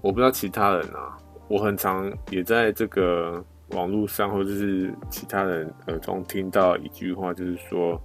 [0.00, 1.16] 我不知道其他人啊，
[1.48, 8.00] 我很常也在这个网络上或者是其他人耳中听到一句话，就是说。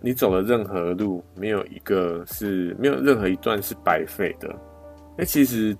[0.00, 4.48] 你走的任何路，没有一个是没有任何一段是白费的。
[5.16, 5.76] 哎、其实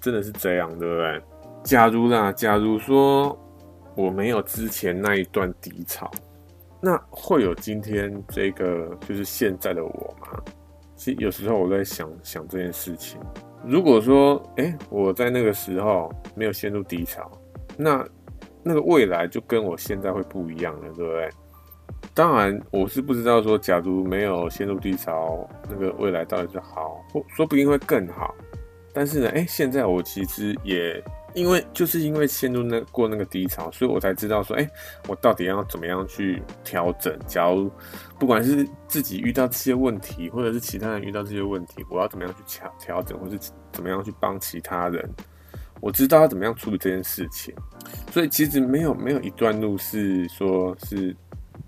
[0.00, 1.22] 真的是这样，对不对？
[1.62, 3.38] 假如啦，假如说
[3.94, 6.10] 我没有之前那一段低潮，
[6.84, 10.38] 那会有今天这个就是现在的我吗？
[10.94, 13.18] 其实有时候我在想想这件事情。
[13.64, 17.30] 如果说，哎、我在那个时候没有陷入低潮，
[17.78, 18.06] 那
[18.62, 21.30] 那个未来就跟我现在会不一样了，对不对？
[22.12, 28.34] 当然，我是不知道说，假如没有陷入低潮，那个未来到底是好，或说不定会更好。
[28.92, 31.02] 但是呢，哎、现在我其实也
[31.34, 34.68] 因为就是因为陷入那过那个低潮，所以我才知道说，哎、
[35.08, 37.18] 我到底要怎么样去调整。
[37.26, 37.70] 假如
[38.18, 43.38] 不管是自己遇到这些问题，或者是其他人遇到这些问题，我要怎么样去调调整，或是
[43.72, 45.08] 怎么样去帮其他人，
[45.80, 47.54] 我知道要怎么样处理这件事情。
[48.10, 51.14] 所以其实没有没有一段路是说是。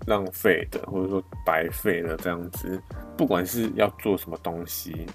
[0.05, 2.81] 浪费的，或者说白费的这样子，
[3.17, 5.05] 不管是要做什么东西，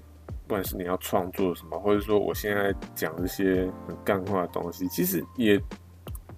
[0.53, 5.59] 不管是你要创作什么，或者说我现在讲这些很干话的东西，其实也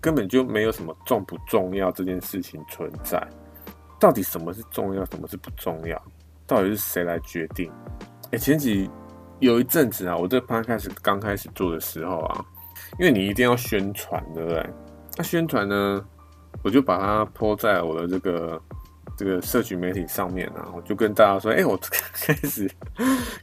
[0.00, 3.20] 根本就没有什么重不重要这件事情存在。
[3.98, 6.00] 到底什么是重要，什么是不重要？
[6.46, 7.68] 到底是谁来决定？
[8.31, 8.88] 哎、前几
[9.40, 12.44] 有一阵子啊，我这 podcast 刚开始做的时候啊，
[13.00, 14.64] 因为你一定要宣传，对不对？
[15.16, 16.07] 那宣传呢？
[16.62, 18.62] 我就把它泼在我的这个
[19.16, 21.79] 这个社群媒体上面啊，我就跟大家说，哎、我
[22.12, 22.70] 开始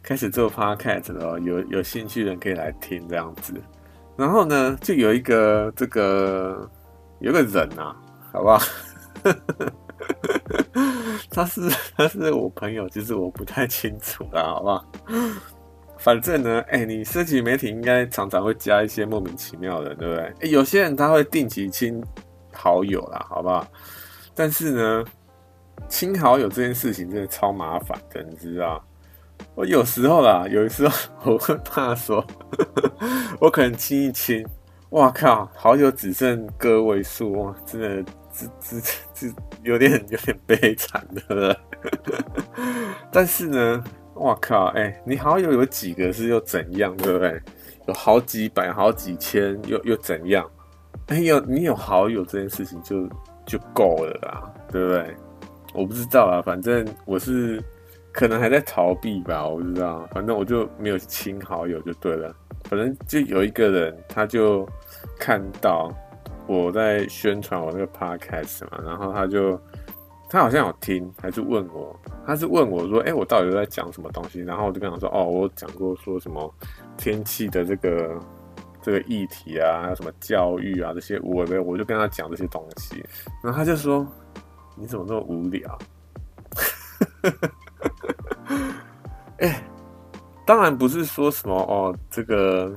[0.04, 3.54] 开始做 podcast 了，有有兴趣的人可以来听这样子。
[4.18, 6.70] 然后呢，就有一个这个
[7.20, 7.96] 有个人啊，
[8.32, 8.60] 好不好？
[11.30, 11.62] 他是
[11.96, 14.86] 他是我朋友，其实我不太清楚啦，好不好？
[15.98, 20.50] 反正呢，哎、你社群媒体应该常常会加一些莫名其妙的，对不对？
[20.50, 22.04] 有些人他会定期清
[22.52, 23.66] 好友啦，好不好？
[24.34, 25.06] 但是呢，
[25.92, 28.82] 清好友这件事情真的超麻烦的，你知道？
[29.54, 32.26] 我有时候啦，有时候我会怕说，
[33.40, 34.48] 我可能清一清，
[34.92, 38.80] 哇靠，好友只剩个位数，哇，真的，这这
[39.14, 39.28] 这
[39.64, 41.58] 有点有点悲惨的了。
[43.12, 43.84] 但是呢。
[44.16, 44.66] 哇靠！
[44.76, 47.42] 哎、你好友有几个是又怎样，对不对？
[47.88, 50.48] 有好几百、好几千，又又怎样？
[51.08, 53.10] 哎、欸、有你有好友这件事情就
[53.48, 55.16] 就够了啦，对不对？
[55.74, 57.62] 我不知道啊，反正我是
[58.12, 60.08] 可能还在逃避吧，我不知道。
[60.12, 62.36] 反正我就没有亲好友就对了。
[62.66, 64.68] 反正就有一个人，他就
[65.20, 65.92] 看到
[66.48, 69.60] 我在宣传我那个 podcast 嘛，然后他就。
[70.34, 71.94] 他好像有听，还是问我？
[72.26, 76.50] 他是问我说：“哎、我到底在讲什么东西？”然后我就跟他说：“哦，我讲过说什么
[76.96, 78.18] 天气的这个
[78.82, 83.04] 这个议题啊，还有什么教育啊这些，我，我就跟他讲这些东西。
[83.44, 84.08] 然后他就说
[84.82, 85.80] ：‘你怎么那么无聊？’
[89.38, 89.64] 哎、
[90.46, 92.76] 当然不是说什么哦，这个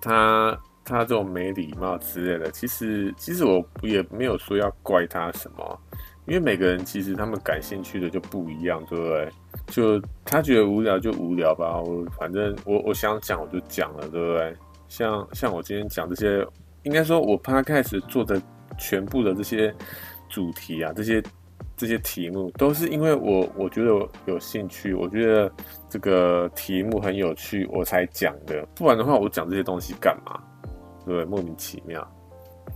[0.00, 2.50] 他他这种没礼貌之类的。
[2.52, 5.80] 其实其实我也没有说要怪他什么。”
[6.26, 9.28] 因为每个人其实他们感兴趣的就不一样，对不对？
[9.66, 14.56] 就他觉得无聊就无聊吧，我反正我我想讲我就讲了，对不对？
[14.88, 16.46] 像像我今天讲这些，
[16.84, 18.40] 应该说我 Podcast 做的
[18.78, 19.74] 全部的这些
[20.34, 21.22] 主题啊，这些
[21.76, 23.90] 这些题目都是因为我我觉得
[24.26, 25.48] 有兴趣，我觉得
[25.88, 28.66] 这个题目很有趣，我才讲的。
[28.74, 30.42] 不然的话，我讲这些东西干嘛？
[31.06, 31.24] 对不对？
[31.24, 32.04] 莫名其妙。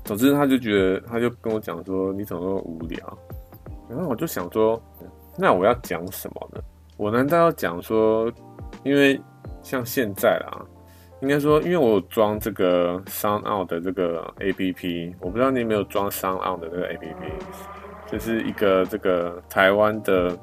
[0.04, 3.18] 总之，他就觉得他就跟我讲说：“你怎么那么无聊？”
[3.90, 4.80] 然后我就想说，
[5.36, 6.62] 那我要讲什么呢？
[6.96, 8.30] 我难道要讲说，
[8.84, 9.20] 因为
[9.62, 10.64] 像现在啦，
[11.20, 20.38] 应该说，因为我有装这个 SoundOn 的这个 APP，我不知道你有没有装 SoundOn 的这个 APP，就是一个这个台湾的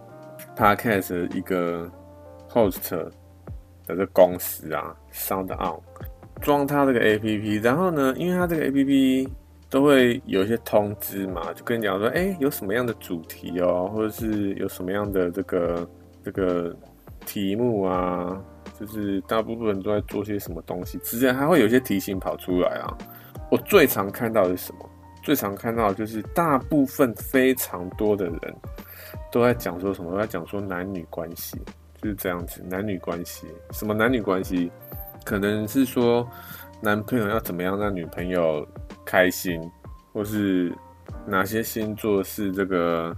[0.56, 1.90] Podcast 一个
[2.50, 2.92] host
[3.86, 5.82] 的这公司啊，Sound Out
[6.42, 9.30] 装它这个 APP，然后呢，因为它这个 APP。
[9.68, 15.90] 都会有一些通知嘛，就跟你讲说，哎、有什么样的主题哦，或者是有什么样的这个
[16.24, 16.74] 这个
[17.26, 18.42] 题目啊，
[18.80, 22.98] 就是大部分人都在做些什么东西，之前还会有些提醒跑出来啊。
[23.50, 24.90] 我最常看到的是什么？
[25.24, 28.56] 最常看到的就是大部分非常多的人
[29.32, 30.12] 都在讲说什么？
[30.12, 31.58] 都在讲说男女关系，
[32.02, 34.72] 就是这样子，男女关系，什么男女关系？
[35.24, 36.28] 可能是说
[36.82, 38.68] 男朋友要怎么样让女朋友
[39.04, 39.60] 开心，
[40.14, 40.72] 或是
[41.26, 43.16] 哪些星座是这个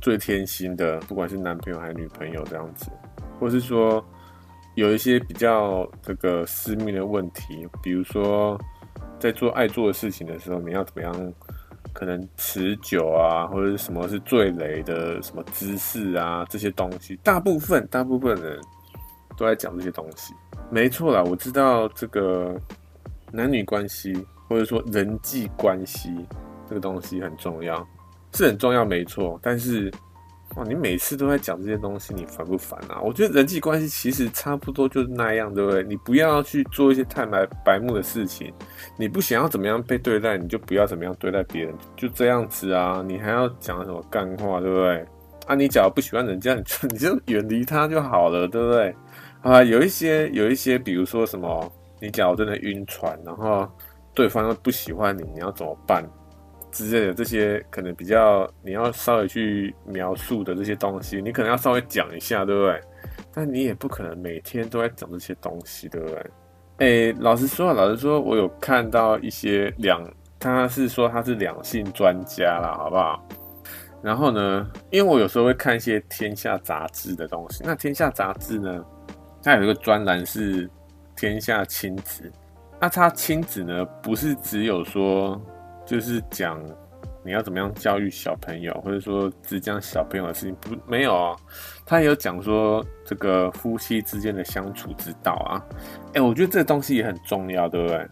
[0.00, 2.90] 最贴心的，不管是男朋友还是女朋友这样子，
[3.40, 4.04] 或是说
[4.76, 8.56] 有一些比较这个私密的问题，比如说
[9.18, 11.32] 在做爱做的事情的时候，你要怎么样
[11.92, 18.60] 可能持久啊，或者是什么是最雷的什么姿势啊，这些东西，大部分大部分人
[19.36, 20.32] 都在讲这些东西。
[20.70, 22.54] 没错啦，我知道这个
[23.32, 24.24] 男女关系。
[24.48, 26.24] 或者说人际关系
[26.68, 27.84] 这个东西很重要，
[28.32, 29.36] 是很重要，没错。
[29.42, 29.92] 但是，
[30.56, 33.00] 哇，你每次都在讲这些东西，你烦不烦啊？
[33.02, 35.82] 我觉得人际关系其实差不多就是那样，对不对？
[35.82, 38.52] 你不要去做一些太白白目的事情。
[38.98, 43.04] 你不想要怎么样被对待，你就不要怎么样对待别人，就这样子啊。
[43.06, 45.06] 你还要讲什么干话，对不对？
[45.46, 48.94] 啊，你假如不喜欢人家，你就 你就远离他就好了，对不对？
[49.42, 53.70] 啊，有一些有一些，比如说什么，你假如真的晕船，然后。
[54.14, 56.02] 对方又不喜欢你，你要怎么办？
[56.76, 62.80] 之类的这些可能比较你要稍微去描述的这些东西，你可能要稍微讲一下，对不对？
[63.32, 66.26] 但你也不可能每天都在讲这些东西，对不对？
[66.78, 70.02] 诶，老实说，老实说，我有看到一些两，
[70.38, 73.26] 他是说他是两性专家啦，好不好？
[74.02, 78.84] 然后呢，因为我有时候会看一些天下杂志的东西，那天下杂志呢，
[79.42, 80.68] 它有一个专栏是
[81.16, 82.30] 天下亲子。
[82.78, 85.40] 那他亲子呢，不是只有说，
[85.86, 86.60] 就是讲
[87.24, 91.36] 你要怎么样教育小朋友，或者说只讲小朋友的事情，不没有啊，
[91.86, 95.64] 他也有讲说这个夫妻之间的相处之道啊。
[96.14, 98.06] 哎，我觉得这个东西也很重要，对不对？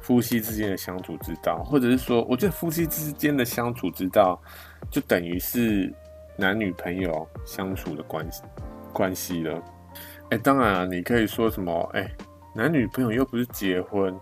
[0.00, 4.40] 夫妻之间的相处之道，或者是说，我觉得夫妻之间的相处之道，
[4.90, 5.92] 就等于是
[6.36, 8.42] 男女朋友相处的关系
[8.92, 9.60] 关系了。
[10.30, 12.10] 哎，当然啊，你可以说什么，哎。
[12.54, 14.18] 男女朋友又不是结婚，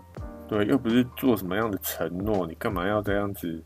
[0.47, 3.63] 对，又不是做什么样的承诺，你干嘛要这样子？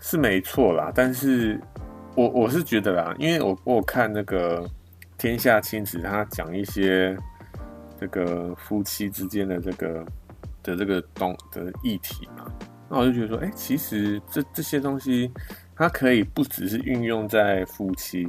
[0.00, 1.58] 是没错啦，但是
[2.14, 4.62] 我我是觉得啦，因为我我看那个
[5.18, 7.16] 《天下亲子》，他讲一些
[7.98, 10.06] 这个夫妻之间的这个
[10.62, 12.52] 的这个东的议题嘛，
[12.88, 15.32] 那我就觉得说，哎、其实这这些东西，
[15.74, 18.26] 它可以不只是运用在夫妻，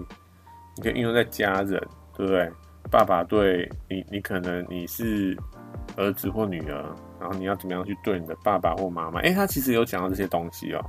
[0.75, 1.79] 你可以运用在家人，
[2.15, 2.49] 对不对？
[2.89, 5.37] 爸爸对你，你可能你是
[5.97, 9.19] 儿子或女儿，然后你要怎么样去对你的爸爸或妈妈？
[9.19, 10.81] 哎、欸，他其实有讲到这些东西哦、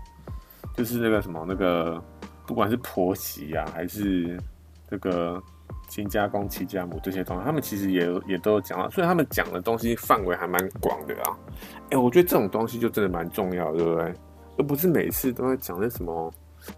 [0.75, 2.03] 就是那个什么那个。
[2.47, 4.41] 不管是婆媳啊，还是
[4.89, 5.39] 这个
[5.87, 11.37] 亲家公、亲家母这些东西，他们其实也也都有讲到，所以他们讲的东西范围还蛮广的啊。
[11.51, 14.15] 哎、欸，我觉得这种东西就真的蛮重要，对不对？
[14.57, 16.33] 而不是每次都在讲那什么，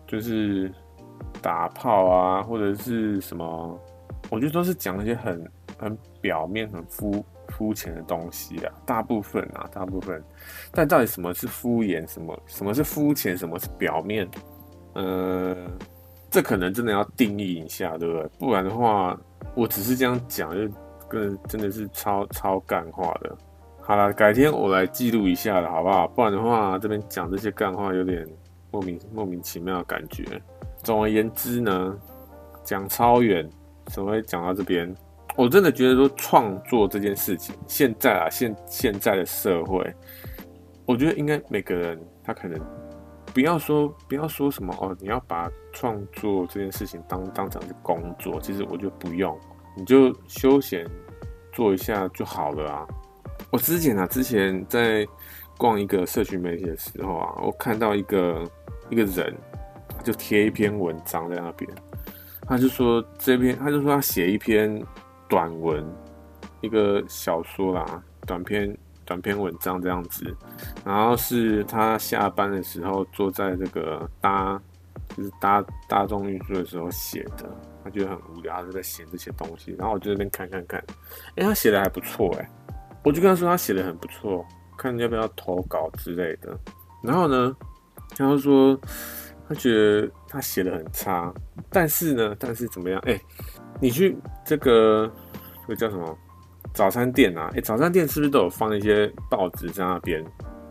[0.09, 0.69] 就是
[1.41, 3.81] 打炮啊，或者是什么，
[4.29, 5.49] 我觉得都是讲那些很
[5.79, 8.73] 很表面、很肤肤浅的东西啊。
[8.87, 10.23] 大部分啊，大部分。
[10.73, 12.07] 但到底什么是敷衍？
[12.11, 13.37] 什么什么是肤浅？
[13.37, 14.27] 什么是表面？
[14.95, 15.55] 呃，
[16.31, 18.29] 这可能真的要定义一下，对不对？
[18.39, 19.19] 不然的话，
[19.55, 20.73] 我只是这样讲，就
[21.09, 23.37] 跟真的是超超干话的。
[23.81, 26.07] 好了，改天我来记录一下了，好不好？
[26.09, 28.27] 不然的话，这边讲这些干话有点
[28.71, 30.25] 莫名莫名其妙的感觉。
[30.83, 31.99] 总而言之呢，
[32.65, 33.49] 讲超远，
[33.87, 34.95] 怎么会讲到这边？
[35.41, 39.91] 我真的觉得说创作这件事情，现在啊，现现在的社会，
[40.85, 42.61] 我觉得应该每个人他可能。
[43.33, 49.39] 不要说不要说什么哦，你要把创作这件事情当当成是工作，其实我就不用，
[49.79, 50.85] 你就休闲
[51.53, 52.87] 做一下就好了啊。
[53.51, 55.07] 我之前啊，之前在
[55.57, 58.45] 逛一个社群媒体的时候啊，我看到一个
[58.91, 59.35] 一个人
[60.05, 61.71] 就贴一篇文章在那边，
[62.47, 64.83] 他就说这篇，他就说他写一篇
[65.31, 65.83] 短文，
[66.61, 68.77] 一个小说啦，短篇。
[69.07, 70.25] 短篇文章这样子，
[70.85, 74.57] 然后是他下班的时候坐在这个搭，
[75.17, 77.51] 就是搭大众运输的时候写的。
[77.83, 79.75] 他觉得很无聊，他就在写这些东西。
[79.77, 80.81] 然后我就在那边看看看，
[81.35, 82.49] 哎、他写的还不错哎，
[83.03, 84.47] 我就跟他说他写的很不错，
[84.79, 86.57] 看要不要投稿之类的。
[87.03, 87.57] 然后呢，
[88.11, 88.81] 他就说
[89.49, 91.35] 他觉得他写的很差，
[91.69, 93.01] 但是呢，但是怎么样？
[93.07, 93.21] 哎、
[93.81, 95.11] 你去这个
[95.63, 96.17] 这个叫什么？
[96.73, 100.25] 早餐店啊，哎、早餐店是不是都有放一些报纸在那边？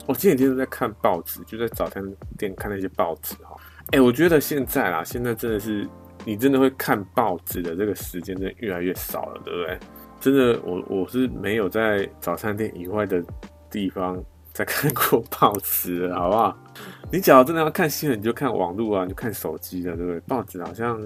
[0.05, 2.01] 我前几天都在看报纸，就在早餐
[2.37, 3.53] 店看那些报纸哈。
[3.91, 5.85] 哎、我觉得现在啦，现在真的是
[6.23, 9.79] 你真的会看报纸的这个时间真的越来越少了，对不对？
[10.21, 13.21] 真的，我我是没有在早餐店以外的
[13.69, 14.17] 地方
[14.53, 16.57] 在看过报纸了，好不好？
[17.11, 20.19] 你假如真的要看新闻，你就看网络啊，你就看手机的，对不对？
[20.21, 20.97] 报纸好像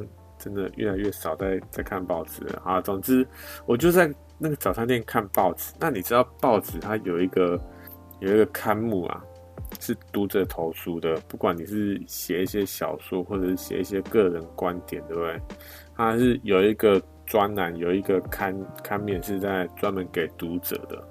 [0.44, 2.82] 真的越来越少在在看报纸了啊。
[2.82, 3.26] 总之，
[3.66, 4.14] 我就在。
[4.40, 7.58] 那个早餐店看报纸，那你知道报纸它有一个
[8.20, 9.24] 有一个刊目啊，
[9.80, 11.16] 是读者投书的。
[11.30, 15.40] 不管你是写一些小说，或者是写一些个人观点，对不对？
[15.96, 21.02] 它是有一个专栏，有一个刊刊面是在专门给读者的，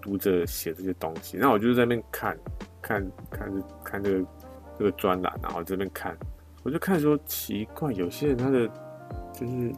[0.00, 1.36] 读者写这些东西。
[1.38, 2.38] 那我就在那边看，
[2.80, 4.26] 看看看这个
[4.78, 6.16] 这个专栏，然后这边看，
[6.66, 8.66] 我就看说奇怪，有些人他的
[9.32, 9.72] 就是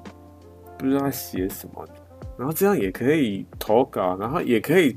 [0.78, 1.86] 不知道他写什么。
[2.38, 4.96] 然后这样也可以投稿，然后也可以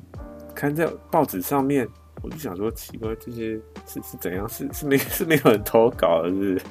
[0.56, 1.86] 看在报纸上面。
[2.24, 4.48] 我就想说，奇怪，这些是是怎样？
[4.48, 6.62] 是是没是没有人投稿的是不是？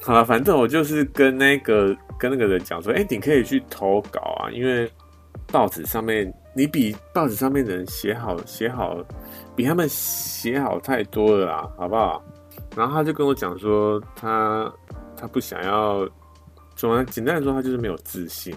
[0.00, 4.90] 好了，反正我就是跟那个跟那个人讲说，哎，你可以去投稿啊，因为
[5.48, 8.96] 报纸上面你比报纸上面的人写好写好，
[9.54, 12.24] 比他们写好太多了啦，好不好？
[12.76, 14.72] 然后他就跟我讲说，他
[15.16, 16.08] 他不想要，
[16.74, 18.54] 怎么简单来说，他就是没有自信。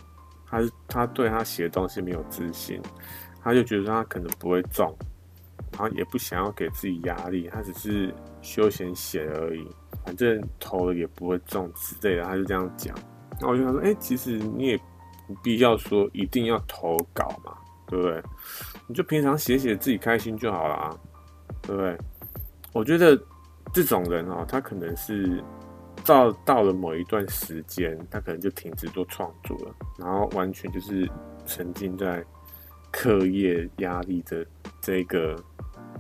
[0.48, 2.80] 他是他对他写的东西没有自信，
[3.44, 4.96] 他就觉得他可能不会中，
[5.72, 9.68] 然后也不想要给自己压力，他只是休闲写而已，
[10.06, 12.96] 反正投了也不会中之类的，他就这样讲。
[13.42, 14.78] 那我就想说，哎、其实你也
[15.28, 17.58] 不必要说一定要投稿嘛，
[17.88, 18.24] 对不对？
[18.88, 20.98] 你就平常写写自己开心就好了啊，
[21.64, 21.98] 对不对？
[22.72, 23.20] 我觉得
[23.76, 25.44] 这种人哦，他可能是。
[26.04, 31.10] 到到了某一段时间，他可能就停止做创作了，然后完全就是
[31.48, 32.24] 沉浸在
[32.92, 34.46] 课业压力的
[34.82, 35.36] 这个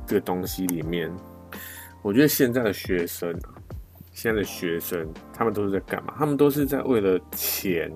[0.05, 1.11] 这个东西里面。
[2.03, 3.33] 我觉得现在的学生，
[4.11, 6.13] 现在的学生，他们都是在干嘛？
[6.19, 7.91] 他们都是在为了钱，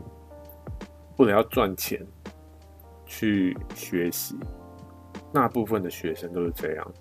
[1.17, 2.03] 为了要赚钱
[3.05, 4.35] 去学习。
[5.31, 6.93] 那部分的学生都是这样。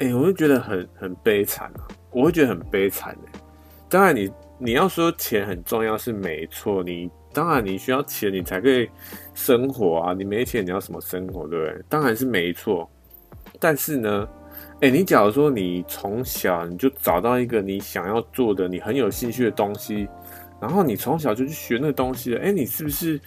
[0.00, 1.88] 哎、我会觉得很很悲惨啊！
[2.10, 3.40] 我会觉得很悲惨哎、
[3.88, 8.88] 当然你，你要说钱很重要是没错，你当然你需要钱，你才可以
[9.34, 10.14] 生活啊。
[10.14, 11.84] 你没钱，你要什么生活，对不对？
[11.88, 12.90] 当然是没错。
[13.58, 14.28] 但是呢，
[14.80, 20.08] 哎、你假如说你从小你就找到一个你想要做的、你很有兴趣的东西，
[20.60, 23.20] 然后你从小就去学那东西了，哎、你是不是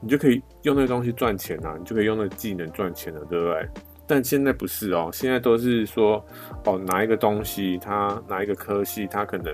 [0.00, 1.76] 你就可以用那个东西赚钱啊？
[1.78, 3.68] 你就可以用那个技能赚钱了，对不对？
[4.06, 6.24] 但现在不是哦，现在都是说
[6.64, 9.52] 哦，拿一个东西，他拿一个科系，他可能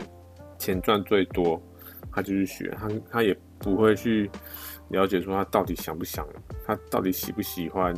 [0.59, 1.61] 钱赚最多，
[2.13, 4.31] 他就去学，他他也不会去
[4.89, 6.27] 了解说他到底想不想，
[6.67, 7.95] 他到底喜不喜欢。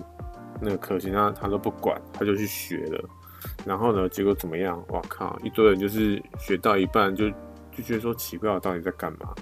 [0.65, 3.05] 那个科系，他他都不管，他就去学了，
[3.67, 4.81] 然后呢，结果怎么样？
[4.91, 5.37] 哇靠！
[5.43, 7.29] 一堆人就是学到一半就
[7.73, 9.35] 就觉得说奇怪，我到底在干嘛？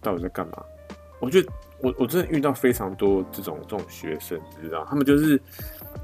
[0.00, 0.62] 到底在干嘛？
[1.18, 5.40] 我觉得我我真的遇到非常多这种这种学生，你知道，他们就是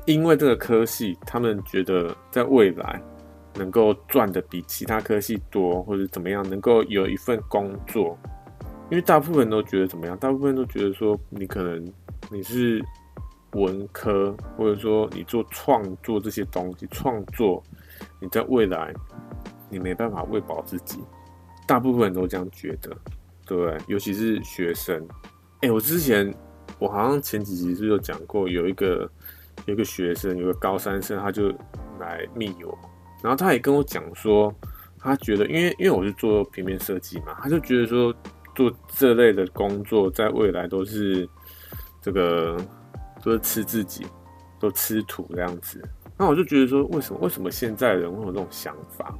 [0.07, 3.03] 因为这个科系，他们觉得在未来
[3.55, 8.19] 能够赚的比其他科系多，或者怎么样，能够有一份工作，
[8.91, 10.17] 因为大部分人都觉得怎么样？
[10.19, 11.93] 大部分人都觉得说，你可能
[12.31, 12.83] 你是。
[13.53, 17.63] 文科，或者说你做创作这些东西，创作
[18.21, 18.93] 你在未来
[19.71, 20.99] 你没办法喂饱自己，
[21.67, 22.91] 大部分人都这样觉得，
[23.47, 23.79] 对不对？
[23.87, 25.03] 尤其是学生。
[25.63, 26.31] 哎、我之前
[26.79, 29.11] 我好像前几集是有讲过，有一个
[29.65, 31.49] 有个学生，有个高三生，他就
[31.99, 32.79] 来密我，
[33.23, 34.55] 然后他也跟我讲说，
[34.99, 38.15] 他觉得因为因为我是做平面设计嘛，他就觉得说
[38.55, 41.29] 做这类的工作在未来都是
[42.01, 42.57] 这个。
[43.25, 44.07] 都是吃自己，
[44.61, 45.83] 都吃土这样子，
[46.17, 49.13] 那我就觉得说，为什么为什么现在人会有这种想法？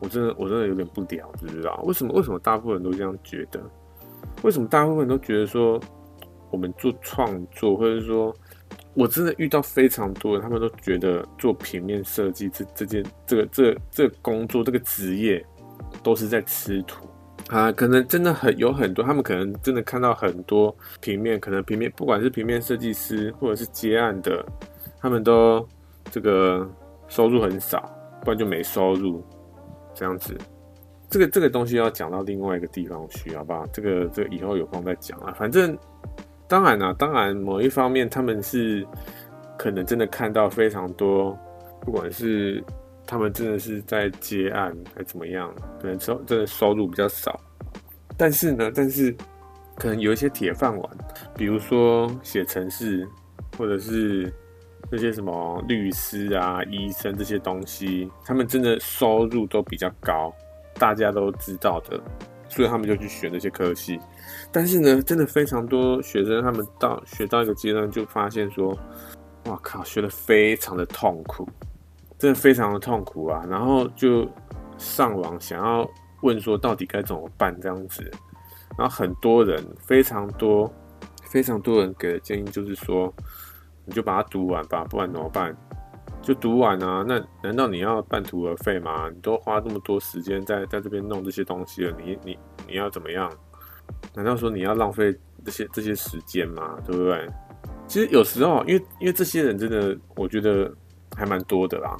[0.00, 1.80] 我真的我真的有点不了，知不知道？
[1.86, 3.58] 为什么为什么大部分人都这样觉得？
[4.42, 5.80] 为什么大部分人都觉得说，
[6.50, 8.34] 我们做创作，或者说，
[8.94, 15.44] 我真的遇到非常多，他们都觉得做平面设计这这件这个这个、这个工作这个职业，
[16.02, 17.08] 都是在吃土。
[17.48, 24.44] 啊，可能真的很有很多，他们可能真的看到很多平面，可能平面不管是平面设计师或者是接案的，
[25.00, 25.66] 他们都
[26.10, 26.68] 这个
[27.06, 27.90] 收入很少，
[28.22, 29.24] 不然就没收入
[29.94, 30.36] 这样子。
[31.08, 33.66] 这个这个东西要讲到另外一个地方去，好不好？
[33.72, 35.32] 这个这个以后有空再讲啊。
[35.38, 35.74] 反正
[36.48, 38.86] 当然啦，当然某一方面他们是
[39.58, 41.38] 可能真的看到非常多，
[41.80, 42.64] 不管是。
[43.10, 45.50] 他们真的是在接案还怎么样？
[45.80, 47.40] 可能收真的收入比较少，
[48.18, 49.16] 但是呢，但是
[49.76, 50.90] 可能有一些铁饭碗，
[51.34, 53.08] 比如说写程式，
[53.56, 54.30] 或者是
[54.90, 60.30] 那些什么律师啊、医生这些东西，他们真的收入都比较高，
[60.74, 61.98] 大家都知道的，
[62.48, 64.00] 所以他们就去选那些科系。
[64.50, 68.76] 但是呢，真的非常多学生，他们到学到一个阶段，就发现说，
[69.46, 71.48] 哇靠，学得非常的痛苦。
[72.18, 74.28] 真的非常的痛苦啊，然后就
[74.76, 75.88] 上网想要
[76.22, 78.02] 问说到底该怎么办这样子，
[78.76, 80.68] 然后很多人非常多
[81.22, 83.14] 非常多人给的建议就是说，
[83.84, 85.56] 你就把它读完吧，不然怎么办？
[86.28, 89.08] 就读完啊，那难道你要半途而废吗？
[89.08, 93.32] 你都花这么多时间在在这边弄这些东西了，你你你要怎么样？
[94.14, 96.78] 难道说你要浪费这些这些时间吗？
[96.86, 97.26] 对不对？
[97.86, 100.70] 其实有时候，因为因为这些人真的，我觉得
[101.16, 101.96] 还蛮多的啦。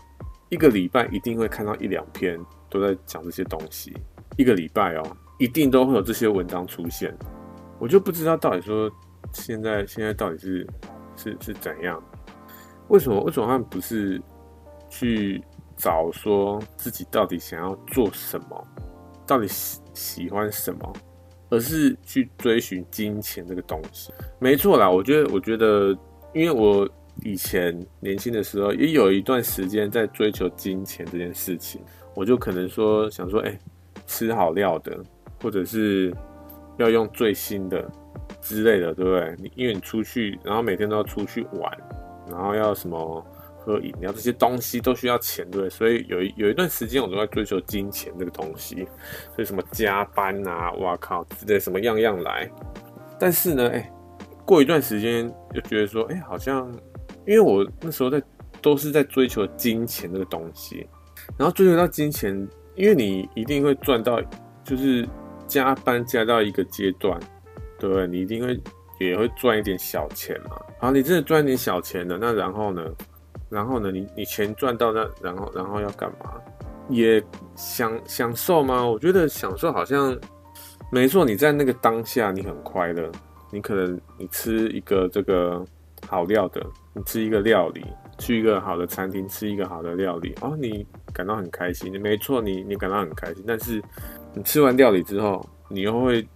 [0.50, 3.96] 一个礼拜一定会看到一两篇都在讲这些东西，
[4.36, 7.16] 一个礼拜哦，一定都会有这些文章出现。
[7.78, 8.92] 我就不知道到底说
[9.32, 10.66] 现在现在到底是
[11.16, 11.98] 是是怎样？
[12.88, 14.20] 为什么为什么他们不是
[14.88, 15.42] 去
[15.76, 18.68] 找说自己到底想要做什么，
[19.26, 20.92] 到底喜喜欢什么，
[21.50, 24.12] 而是去追寻金钱这个东西？
[24.38, 25.96] 没错啦，我觉得我觉得，
[26.34, 26.88] 因为我。
[27.24, 31.82] 以前年轻的时候，也有一段时间在追求金钱这件事情，
[32.14, 33.58] 我就可能说想说，哎、
[34.06, 34.96] 吃好料的，
[35.42, 36.14] 或者是
[36.76, 37.84] 要用最新的
[38.40, 39.34] 之类的，对不对？
[39.36, 41.78] 你因为你出去，然后每天都要出去玩，
[42.30, 43.24] 然后要什么
[43.58, 45.68] 喝饮料这些东西都需要钱，对？
[45.68, 48.86] 所以有一有一段时间我都在追求金钱这个东西，
[49.34, 52.50] 所以什么加班啊，哇靠，之类什么样样来。
[53.18, 53.92] 但是呢，哎、
[54.44, 56.72] 过一段时间就觉得说，哎、好像。
[57.26, 58.22] 因为我那时候在
[58.62, 60.88] 都是在追求金钱这个东西，
[61.36, 62.32] 然后追求到金钱，
[62.74, 64.18] 因为你一定会赚到，
[64.64, 65.06] 就是
[65.46, 67.20] 加班加到一个阶段，
[67.78, 68.06] 对不对？
[68.06, 68.58] 你一定会
[68.98, 70.60] 也会赚一点小钱嘛。
[70.78, 72.84] 好，你真的赚一点小钱了，那然后呢？
[73.48, 73.90] 然后呢？
[73.90, 76.34] 你你钱赚到那，然后然后要干嘛？
[76.88, 77.22] 也
[77.56, 78.84] 享享受吗？
[78.84, 80.18] 我觉得享受好像
[80.90, 81.24] 没错。
[81.24, 83.10] 你在那个当下，你很快乐，
[83.50, 85.64] 你可能你吃一个这个。
[86.06, 87.84] 好料的，你吃一个料理，
[88.18, 93.42] 去一个好的餐厅吃一个好的料理，哦，你感到很开心，没错，你你感到很开心。
[93.44, 93.82] 但是
[94.32, 96.26] 你吃完料理之后，你又会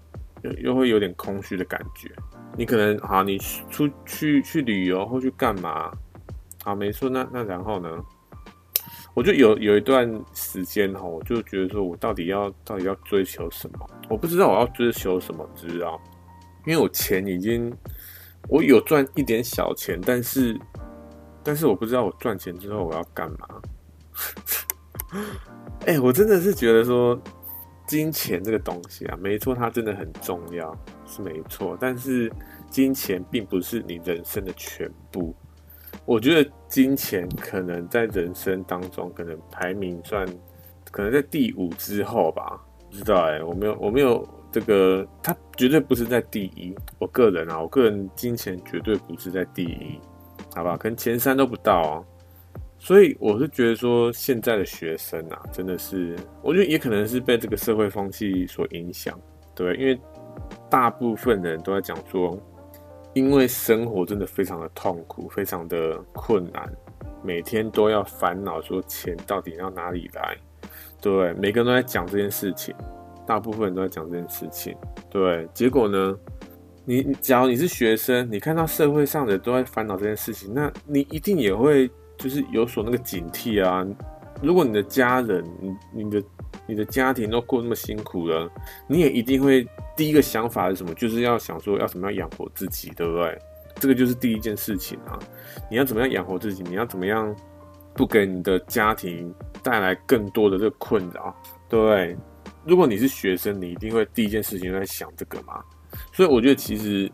[0.43, 2.11] 又又会有点空虚的感觉。
[2.57, 5.93] 你可能好，你出去去旅游或去干嘛？
[6.65, 7.89] 好，没错，那那然后呢？
[9.15, 13.87] 我就有有一段时间哈，我就觉得说我到底要到底要追求什么？
[14.09, 16.01] 我不知道我要追求什么，知道？
[16.65, 17.71] 因为我钱已经
[18.49, 20.59] 我有赚一点小钱，但是
[21.43, 23.49] 但是我不知道我赚钱之后我要干嘛。
[25.87, 27.21] 哎、我真的是觉得说
[27.87, 30.75] 金钱这个东西啊，没错，它真的很重要，
[31.13, 31.77] 是没错。
[31.81, 32.33] 但是
[32.71, 35.35] 金钱并不是你人生的全部。
[36.05, 40.27] 我觉得金钱可能在人生当中，可能排名算，
[40.91, 42.61] 可能在第五之后吧。
[42.91, 46.75] 不知道哎、我没有，我没有这个，它绝对不是在第一。
[46.99, 49.99] 我个人啊，我个人金钱绝对不是在第一，
[50.55, 50.77] 好吧？
[50.77, 52.05] 可能前三都不到啊。
[52.79, 59.17] 所以我是觉得说，现在的学生啊，真的是，我觉得也可能是被这个社会风气所影响，
[59.55, 59.99] 对，因为
[60.71, 62.39] 大部分人都在讲说。
[63.15, 66.67] 因为生活真的非常的痛苦，非常的困难，
[67.23, 70.35] 每天都要烦恼说钱到底要哪里来，
[70.99, 72.75] 对，每个人都在讲这件事情，
[73.27, 74.75] 大部分人都在讲这件事情，
[75.11, 76.17] 对，结果呢，
[76.87, 83.87] 你假如你是学生，你看到社会上的都在烦恼这件事情，那你一定也会就是有所那个警惕啊。
[84.43, 86.23] 如果你的家人，你你的
[86.67, 88.51] 你的家庭都过那么辛苦了，
[88.89, 89.65] 你也一定会
[89.97, 90.93] 第一个想法是什么？
[90.95, 93.39] 就是要想说要怎么样养活自己，对不对？
[93.77, 95.19] 这个就是第一件事情啊！
[95.71, 96.63] 你要怎么样养活自己？
[96.65, 97.35] 你要怎么样
[97.95, 99.33] 不给你的家庭
[99.63, 101.35] 带来更多的这个困扰，
[101.69, 102.17] 对不对？
[102.65, 105.63] 如果你是学生，你一定会第一件事情在想这个嘛。
[106.13, 107.11] 所以我觉得其实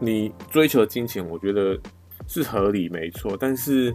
[0.00, 1.78] 你追求金钱，我觉得
[2.26, 3.94] 是合理没错，但是。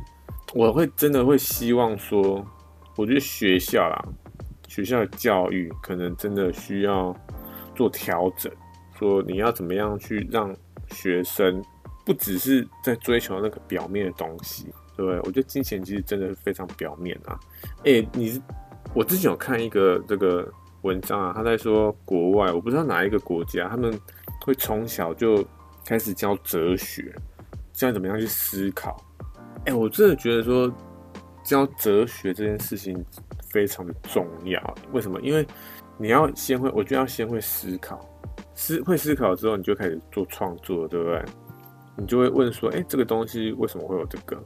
[0.53, 2.45] 我会真的会希望说，
[2.95, 4.05] 我觉得学校啦，
[4.67, 7.15] 学校的教育可能真的需要
[7.75, 8.51] 做调整。
[8.97, 10.55] 说你要怎么样去让
[10.91, 11.61] 学生
[12.05, 15.19] 不只是在追求那个表面的东西，对不对？
[15.21, 17.37] 我觉得金钱其实真的是非常表面啊。
[17.85, 18.39] 诶，你
[18.93, 20.47] 我之前有看一个这个
[20.83, 23.99] 文章啊，他在说国外，我不知道哪一个国家，他们
[24.45, 25.43] 会从小就
[25.83, 27.11] 开始教哲学，
[27.73, 29.03] 教怎么样去思考。
[29.65, 30.71] 哎、我真的觉得说
[31.43, 33.03] 教哲学这件事情
[33.49, 34.75] 非常的重要。
[34.91, 35.19] 为什么？
[35.21, 35.45] 因为
[35.97, 37.99] 你要先会，我觉得要先会思考，
[38.55, 41.23] 思会思考之后，你就开始做创作，对不对？
[41.95, 44.37] 你就会问说，哎、这个东西为什么会有这个？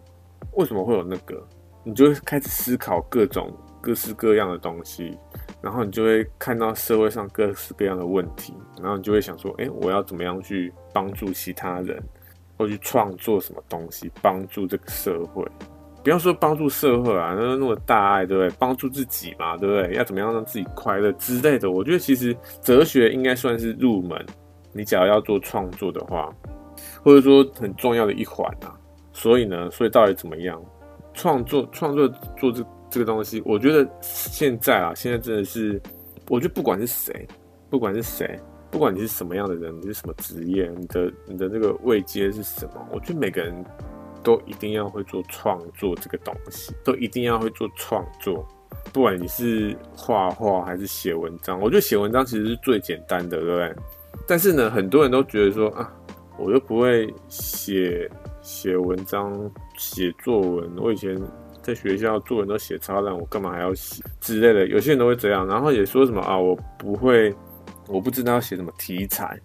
[0.53, 1.41] 为什么会有那个？
[1.83, 3.51] 你就会开始思考各种
[3.81, 5.17] 各式各样的东西，
[5.61, 12.03] 然后你就会看到社会上各式各样的问题，然后你就会想说，哎、我要怎么样去帮助其他人？
[12.57, 15.45] 或去创作什么东西，帮助这个社会，
[16.03, 18.55] 不要说帮助社会啊，那那么大爱，对不对？
[18.57, 19.95] 帮助自己嘛，对不对？
[19.95, 21.69] 要怎么样让自己快乐之类的？
[21.69, 24.25] 我觉得其实哲学应该算是入门。
[24.73, 26.33] 你假如要做创作的话，
[27.03, 28.73] 或者说很重要的一环啊。
[29.11, 30.61] 所以呢，所以到底怎么样
[31.13, 31.67] 创作？
[31.71, 35.81] 创作做这这个东西，我觉得现在啊，现在真的是，
[36.29, 37.27] 我觉得不管是谁，
[37.69, 38.39] 不管是谁。
[38.69, 43.65] 不管你是什么样的人，你是什么职业，你的你的那个位阶是什么，我觉得每个人
[44.21, 48.45] 都一定要会做创作这个东西，都一定要会做创作。
[48.91, 53.75] 不管你是画画还是写文章，我觉得写文章其实是最简单的，对不对？
[54.27, 55.91] 但是呢，很多人都觉得说啊，
[56.37, 58.09] 我又不会写
[58.41, 61.17] 写文章、写作文，我以前
[61.61, 64.67] 在学校作文都写超烂，我干嘛还要写之类的？
[64.67, 67.33] 有些人都会这样，然后也说什么啊，我不会。
[67.87, 69.39] 我不知道要写什么题材，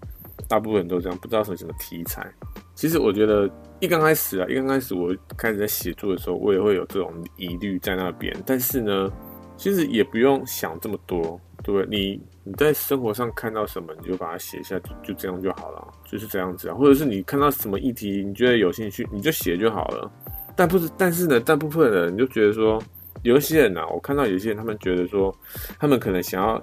[0.49, 2.27] 大部分人都这样，不知道什么什么题材。
[2.75, 3.49] 其实我觉得
[3.81, 8.35] 一刚开始啊，一刚开始我开始在写作的时候，我也会有这种疑虑在那边。
[8.45, 9.11] 但是呢，
[9.57, 11.87] 其实也不用想这么多，对不对？
[11.87, 16.75] 你你在生活上看到什么，你就把它写下，就这样就好了，就是这样子啊。
[16.75, 20.11] 或者是你看到什么议题，你觉得有兴趣，你就写就好了。
[20.57, 22.83] 但不是，但是呢，大部分人就觉得说，
[23.23, 25.33] 有一些人啊，我看到有些人，他们觉得说，
[25.79, 26.61] 他们可能想要。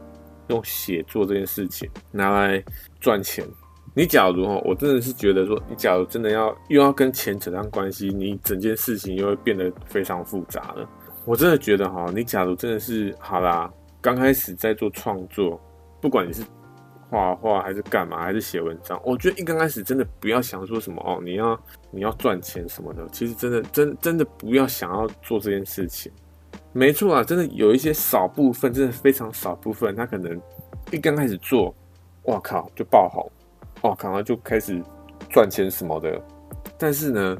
[0.50, 2.64] 用写作这件事情拿来
[3.00, 3.45] 赚钱，
[3.93, 10.89] 你假如哦，我真的是觉得说，你假如真的要又要跟钱扯上关系，你整件事情又会变得非常复杂了。
[11.26, 13.72] 我真的觉得哈，你假如真的是好啦，
[14.02, 15.60] 刚开始在做创作，
[16.02, 16.43] 不管你是
[17.10, 21.60] 画画还是干嘛，还是写文章，我觉得一刚开始真的不要想说什么哦，你要
[21.91, 26.12] 你要赚钱什么的，其实真的真真的不要想要做这件事情。
[26.72, 30.39] 没错啊，真的有一些少部分，真的非常少部分，他可能
[30.91, 31.74] 一刚开始做，
[32.26, 33.32] 哇靠，就爆红，
[33.82, 34.80] 哇靠，就开始
[35.32, 36.22] 赚钱什么的。
[36.78, 37.38] 但是呢，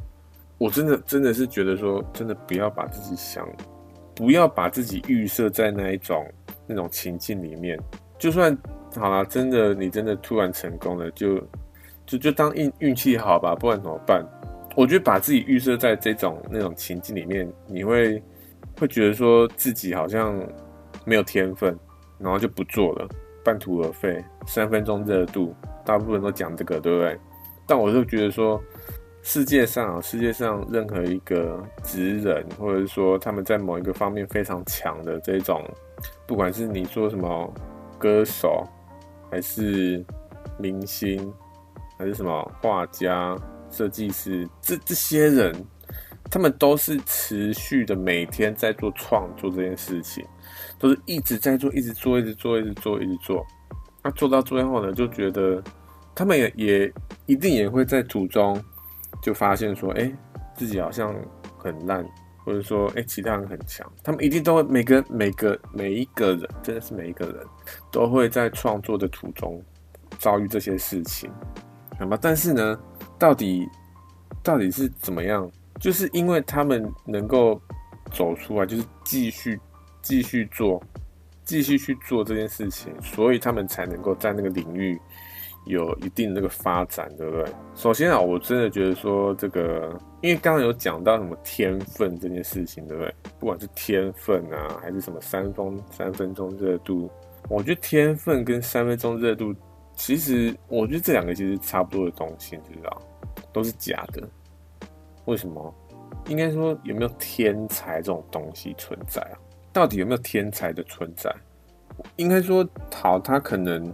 [0.58, 3.48] 我真的真的是觉得说，真的不要把自己想，
[4.16, 6.26] 不要把自己预设在那一种
[6.66, 7.80] 那种情境里面。
[8.18, 8.58] 就算
[8.96, 11.40] 好了，真的你真的突然成功了，就
[12.04, 14.26] 就就当运运气好吧，不然怎么办？
[14.76, 18.22] 我觉得把自己预设在这种那种情境里面，你会。
[18.78, 20.38] 会觉得说自己好像
[21.06, 21.78] 没有天分，
[22.18, 23.08] 然后就不做了，
[23.44, 25.56] 半途而废，三分钟热度，
[25.86, 27.20] 大部分都讲这个，对不对？
[27.68, 28.62] 但我就觉得说，
[29.22, 35.64] 世界上，世界上任何一个职人，或者是说他们在某一个方面非常强的这种，
[36.26, 37.54] 不管是你说什么
[37.98, 38.66] 歌手，
[39.30, 40.04] 还是
[40.58, 41.34] 明星，
[41.98, 43.38] 还是什么画家、
[43.70, 45.54] 设计师，这这些人。
[46.30, 50.26] 他们都是持续的每天在做创作这件事情，
[50.78, 53.46] 都是一直在做，一直做，一直做，一直做，一直做。
[54.04, 55.62] 那做到最后呢，就觉得
[56.14, 56.94] 他们也也
[57.26, 58.62] 一定也会在途中
[59.22, 60.12] 就发现说，哎，
[60.56, 61.16] 自己好像
[61.58, 62.06] 很烂，
[62.46, 63.86] 或者说，哎，其他人很强。
[64.04, 67.36] 他们一定都会每个每个每一个人，真的是每一个人
[67.92, 69.62] 都会在创作的途中
[70.18, 71.30] 遭遇这些事情，
[71.98, 72.18] 好吗？
[72.22, 72.80] 但是呢，
[73.18, 73.68] 到底
[74.44, 75.50] 到底是怎么样？
[75.80, 77.60] 就是因为他们能够
[78.12, 79.60] 走出来，就是继续
[80.02, 80.82] 继续做，
[81.46, 85.00] 继续去做这件事情，所以他们才能够在那个领域
[85.66, 87.46] 有一定的那个发展，对不对？
[87.76, 93.16] 首先啊，我真的觉得说这个，因为刚刚有讲到什么天分这件事情，对不对？
[93.40, 97.10] 不管是天分啊，还是什么三分三分钟热度，
[97.50, 99.54] 我觉得天分跟三分钟热度，
[99.96, 103.02] 其实我觉得这两个其实差不多的东西，你知道，
[103.54, 104.28] 都是假的。
[105.30, 105.74] 为什么？
[106.28, 109.38] 应该说有没有天才这种东西存在啊？
[109.72, 111.34] 到底有没有天才的存在？
[112.16, 113.94] 应该说，好，他可能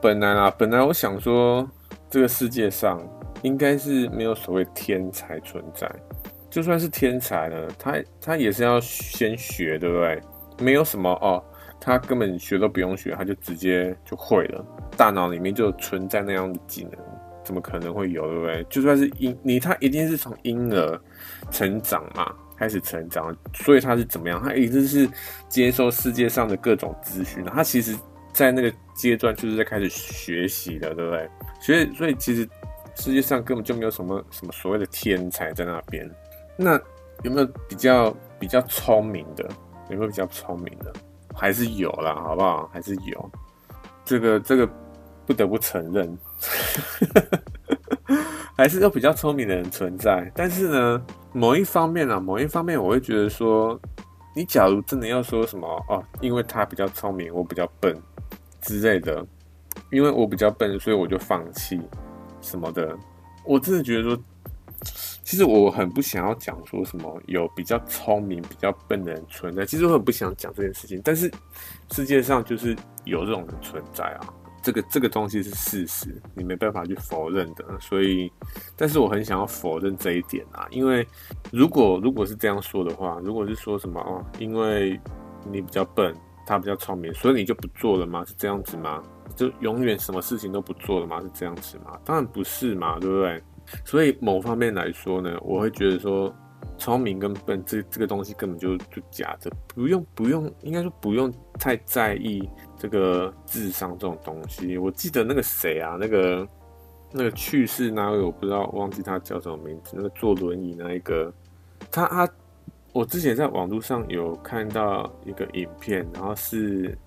[0.00, 1.68] 本来啊，本来我想说，
[2.10, 3.00] 这个世界上
[3.42, 5.90] 应该是没有所谓天才存在。
[6.50, 10.20] 就算是天才呢，他他也是要先学，对不对？
[10.58, 11.42] 没有什么哦，
[11.80, 14.64] 他根本学都不用学，他就直接就会了，
[14.96, 16.92] 大脑里面就存在那样的技能。
[17.52, 18.64] 怎么可能会有，对不对？
[18.70, 20.98] 就算是婴你，他一定是从婴儿
[21.50, 24.42] 成长嘛，开始成长，所以他是怎么样？
[24.42, 25.06] 他一定是
[25.50, 27.94] 接受世界上的各种资讯，他其实，
[28.32, 31.28] 在那个阶段就是在开始学习的，对不对？
[31.60, 32.48] 所以，所以其实
[32.94, 36.10] 世界上根本就没有什么什么所谓的天才在那边。
[36.56, 36.80] 那
[37.22, 39.46] 有没有比较比较聪明的？
[39.90, 40.90] 有没有比较聪明的？
[41.34, 42.66] 还是有啦，好不好？
[42.72, 43.30] 还是有。
[44.06, 44.66] 这个，这个。
[45.24, 46.18] 不得不承认，
[48.56, 50.30] 还是有比较聪明的人存在。
[50.34, 53.78] 但是呢，某一方面啊，某一方面，我会觉得说，
[54.34, 57.96] 你假如真的要说什么哦，因为他比较聪明，我比较笨
[58.60, 59.24] 之类的，
[59.90, 61.80] 因为我比较笨，所以我就放弃
[62.40, 62.96] 什么的。
[63.44, 64.18] 我真的觉得说，
[65.24, 69.64] 其实我很不想要讲说什么有比较聪明、比较笨的人存在。
[69.64, 71.30] 其实我很不想讲这件事情，但是
[71.90, 74.34] 世界上就是有这种人存在啊。
[74.62, 77.64] 这个这个东西是事实，你没办法去否认的。
[77.80, 78.30] 所以，
[78.76, 81.06] 但是我很想要否认这一点啊，因为
[81.50, 84.98] 如果如果是这样说的话，如果是说什么哦，因为
[85.50, 86.14] 你比较笨，
[86.46, 88.24] 他比较聪明，所以你就不做了吗？
[88.24, 89.02] 是这样子吗？
[89.34, 91.20] 就永远什么事情都不做了吗？
[91.20, 91.98] 是这样子吗？
[92.04, 93.42] 当然不是嘛，对不对？
[93.84, 96.34] 所以某方面来说呢，我会觉得说，
[96.78, 102.48] 聪明跟笨这这个东西根本就就假的，不用不用，应该说不用太在意。
[102.78, 106.48] 这个智商这种东西，我记得那个谁啊，那个
[107.12, 109.92] 那个去世那位，我不知道，忘记他叫什么名字。
[109.94, 111.32] 那个坐轮椅那一个，
[111.92, 112.28] 他他，
[112.92, 116.98] 我之前在网络上有看到一个影片，然后是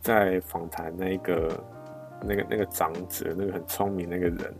[0.00, 1.64] 在访谈那个
[2.22, 4.54] 那个那个长者，那个很聪明那个人，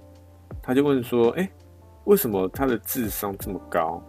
[0.60, 1.50] 他就问说，哎，
[2.04, 4.02] 为什么他的智商这么高？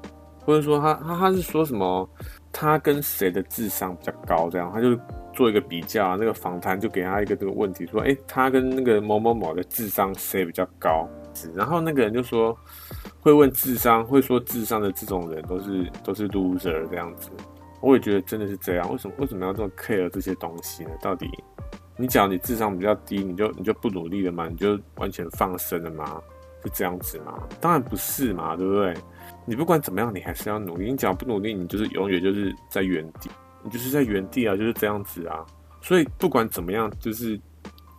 [0.50, 2.10] 或者说他他他是说什么？
[2.52, 4.50] 他跟谁的智商比较高？
[4.50, 5.00] 这样他就。
[5.32, 11.08] 做一个比较，那个访谈就给他一个这个问题，说：“诶，他跟那个某某某的智商谁比较高？”
[11.56, 12.58] 然后那个人就说
[13.22, 17.30] ：“会问智商，会说智商的这种人都是都是 loser 这样子。”
[17.80, 18.91] 我也觉得真的是这样。
[18.91, 20.89] 为什么为什么要这么 care 这些东西呢？
[21.00, 21.30] 到底
[21.95, 24.50] 你讲你智商比较低，你就你就不努力了吗？
[24.50, 26.22] 你就完全放生了吗？
[26.64, 27.41] 是这样子吗？
[27.62, 28.93] 当然不是嘛，对不对？
[29.50, 30.91] 你不管怎么样，你还是要努力。
[30.91, 33.32] 你只要不努力，你就是永远就是在原地。
[33.64, 35.43] 你就是在原地啊，就是这样子啊。
[35.82, 37.39] 所以不管怎么样，就是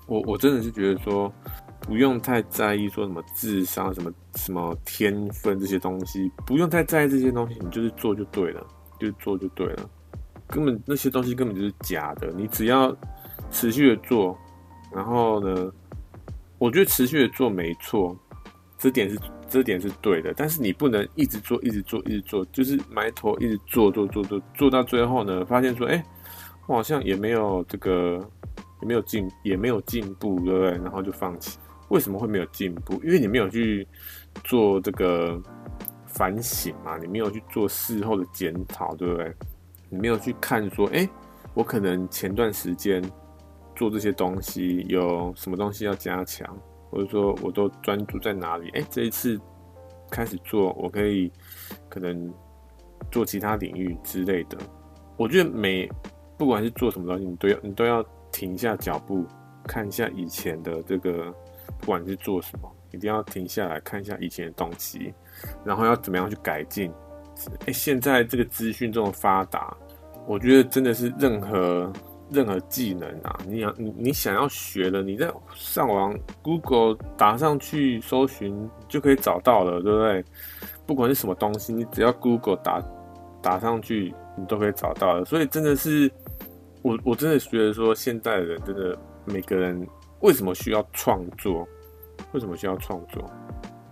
[0.06, 1.32] 我我真的是觉得说，
[1.80, 8.64] 不用太在意说什么智商、什么什么天分这些东西，不用太在意这些东西，你就是做就对了，
[9.00, 9.90] 就是做就对了。
[10.46, 12.96] 根本那些东西根本就是假的，你只要
[13.50, 14.38] 持续的做，
[14.94, 15.68] 然后呢，
[16.58, 18.16] 我觉得持续的做没错，
[18.78, 19.18] 这点是。
[19.50, 26.02] 这点是对的，但是你不能一直做，一直做，一直做，就是埋头一直做，做，做，做，做到最后呢，发现说，哎，
[26.68, 28.24] 我好像也没有这个，
[28.80, 30.70] 也没有进，也没有进步，对不对？
[30.78, 31.58] 然后就放弃。
[31.88, 32.94] 为什么会没有进步？
[33.02, 33.86] 因为你没有去
[34.44, 35.42] 做这个
[36.06, 39.34] 反省嘛，你没有去做事后的检讨，对不对？
[39.88, 41.08] 你没有去看说，哎、
[41.52, 43.02] 我可能前段时间
[43.74, 46.56] 做这些东西有什么东西要加强，
[46.90, 48.68] 或者说我都专注在哪里？
[48.70, 49.40] 哎、这一次
[50.10, 51.30] 开始做，我可以
[51.88, 52.32] 可能
[53.10, 54.58] 做其他领域之类的。
[55.16, 55.88] 我觉得每
[56.36, 59.24] 不管是做什么东西，你都要你都要停下脚步，
[59.64, 61.32] 看一下以前的这个，
[61.78, 65.14] 不管是做什么，一定要停下来看一下以前的东西，
[65.64, 66.92] 然后要怎么样去改进。
[67.66, 69.76] 哎，现在这个资讯这么发达，
[70.26, 71.92] 我觉得真的是任何
[72.30, 80.24] 任何技能啊，你想你你想要学的，你在上网 Google 打上去搜寻就可以找到了，对不对？
[80.86, 82.82] 不管是什么东西，你只要 Google 打
[83.42, 85.24] 打上去，你都可以找到了。
[85.24, 86.10] 所以真的是，
[86.82, 89.86] 我我真的觉得说，现在的人真的每个人
[90.20, 91.66] 为什么需要创作？
[92.32, 93.24] 为什么需要创作？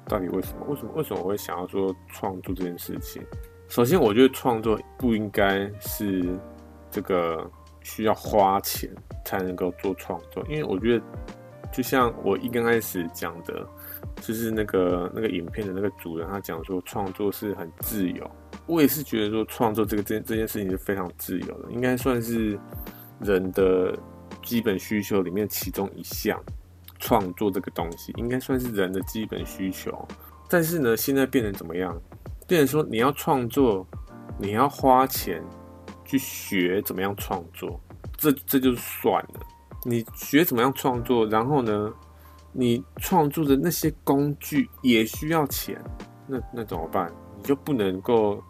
[0.07, 0.67] 到底为什么？
[0.69, 0.93] 为什么？
[0.95, 3.23] 为什么我会想要做创作这件事情？
[3.69, 6.25] 首先，我觉得创作不应该是
[6.91, 7.49] 这个
[7.89, 8.91] 需要花钱
[9.25, 11.05] 才能够做创作，因为我觉得，
[11.73, 13.67] 就像我一刚开始讲的，
[14.21, 18.31] 就是那个那个影片的那个主人，他讲说创作是很自由。
[18.67, 22.59] 我也是觉得说创作这个这这件事情是非常自由的，应该算是
[23.21, 23.99] 人的
[24.43, 26.39] 基本需求里面其中一项。
[27.01, 30.05] 创作这个东西应该算是人的基本需求，
[30.49, 31.97] 但是呢，现在变成怎么样？
[32.45, 33.87] 变成说你要创作，
[34.37, 35.41] 你要花钱
[36.09, 37.81] 去学怎么样创作，
[38.17, 39.41] 这这就算了。
[39.85, 41.93] 你学怎么样创作，然后呢，
[42.51, 45.81] 你创作的那些工具也需要钱，
[46.27, 47.13] 那那怎么办？
[47.37, 48.43] 你就不能够，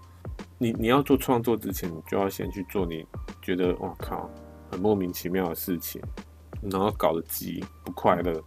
[0.57, 3.05] 你你要做创作之前，你就要先去做你
[3.43, 4.31] 觉得哇靠，
[4.71, 6.01] 很莫名其妙的事情。
[6.63, 8.43] 然后搞得急不快乐，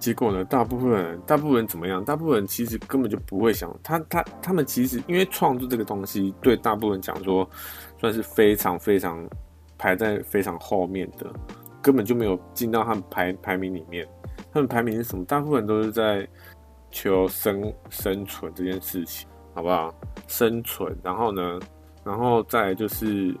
[0.00, 0.42] 结果呢？
[0.46, 2.02] 大部分人，大部分人怎么样？
[2.02, 7.46] 大部分人其实根本就不会想他，他他们其实因为创作这个东西，对大部分人讲说，
[8.04, 9.26] 算是非常非常
[9.78, 11.26] 排在非常后面的，
[11.80, 14.06] 根本就没有进到他们排排名里面。
[14.52, 15.24] 他们排名是什么？
[15.24, 16.28] 大部分都是在
[16.90, 19.94] 求生生存这件事情，好不好？
[20.28, 21.58] 生存，然后呢，
[22.04, 23.34] 然后再就是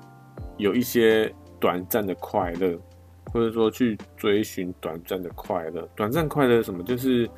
[0.56, 2.74] 有一些短暂的快乐。
[3.32, 6.84] 或者说去追寻短暂的快乐，短暂快乐是什么？
[6.84, 7.28] 就是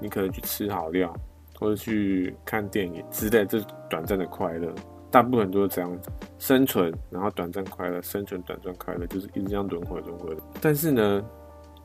[0.00, 1.14] 你可能去吃好料，
[1.58, 3.60] 或者去看电影之类，这
[3.90, 4.74] 短暂的快乐。
[5.14, 6.10] 大部分都是这样子，
[6.40, 10.42] 生存，然后短暂快乐，生存，短暂快乐，就是一直这样轮回轮回的。
[10.60, 11.24] 但是呢，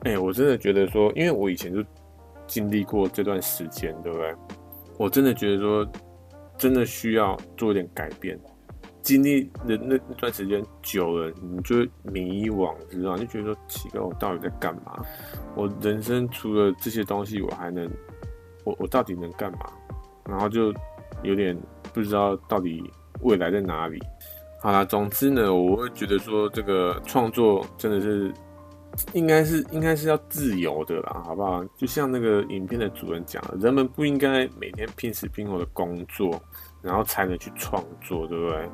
[0.00, 1.80] 哎、我真的觉得说，因为我以前就
[2.48, 4.34] 经历过这段时间，对不对？
[4.98, 5.86] 我真的觉得说，
[6.58, 8.36] 真的需要做一点改变。
[9.00, 13.16] 经历的那那段时间久了，你就迷惘，知道？
[13.16, 15.00] 就觉得说奇怪，我到底在干嘛？
[15.54, 17.88] 我人生除了这些东西，我还能，
[18.64, 19.70] 我我到底能干嘛？
[20.24, 20.74] 然后就
[21.22, 21.56] 有点
[21.94, 22.82] 不知道到底
[23.22, 24.00] 未来在哪里。
[24.60, 28.32] 好啦，总之呢，我会觉得说这个创作真的是
[29.14, 31.64] 应该是应该是要自由的啦，好不好？
[31.76, 36.38] 就像那个影片的主人讲，人们不应该每天拼死拼活的工作，
[36.82, 38.68] 然后才能去创作，对不对？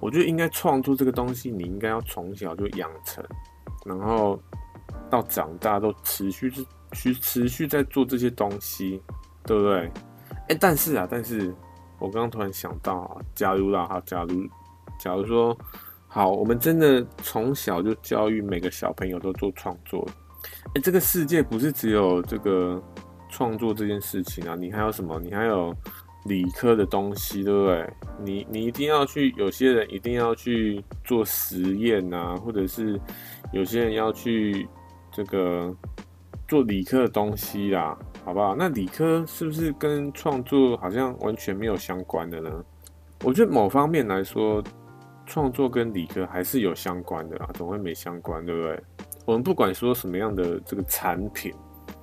[0.00, 3.24] 我觉得应该创作这个东西，你应该要从小就养成，
[3.84, 4.40] 然后
[5.08, 9.00] 到长大都持续是去持续在做这些东西，
[9.44, 9.88] 对不对？
[10.48, 11.54] 哎、但是啊，但是
[12.02, 14.44] 我刚刚突然想到啊，假如啦哈，假如
[14.98, 15.56] 假如说
[16.08, 20.06] 好，我们真的从小就教育每个小朋友都做创作，
[20.74, 22.82] 哎、这个世界不是只有这个
[23.28, 25.18] 创作这件事情啊，你还有什么？
[25.20, 25.74] 你还有。
[26.26, 27.92] 理科的东西，对不对？
[28.22, 32.96] 你你一定要去，有些人一定要去做实验啊，或者是
[33.52, 34.68] 有些人要去
[35.10, 35.74] 这个
[36.46, 38.54] 做理科的东西啦，好不好？
[38.54, 42.64] 那理科是不是跟创作好像完全没有相关的呢？
[43.24, 44.62] 我觉得某方面来说，
[45.26, 48.82] 创作跟理科还是有相关的啦，总会没相关，对不对？
[49.24, 51.52] 我们不管说什么样的这个产品，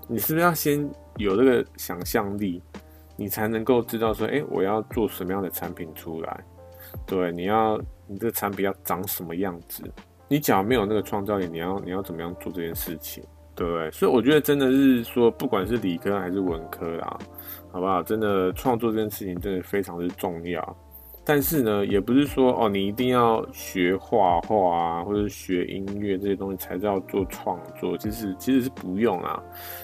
[0.07, 2.61] 你是不是要先有这个想象力？
[3.17, 6.43] 你才能够知道说，哎、我要做什么样的产品出来？
[7.05, 9.84] 对，你要你这个产品要长什么样子？
[10.30, 13.22] 你假如没有那个创造力，你要你要怎么样做这件事情？
[13.60, 13.91] 对？
[13.91, 17.20] 所以我觉得真的是说，不管是理科还是文科啦，
[17.72, 18.01] 好不好？
[18.01, 20.78] 真的创作这件事情真的非常的重要。
[21.32, 27.95] 但是呢，也不是说哦，你一定要学画画啊，或者学音乐这些东西才叫做创作。
[27.99, 29.39] 其实其实是不用啊，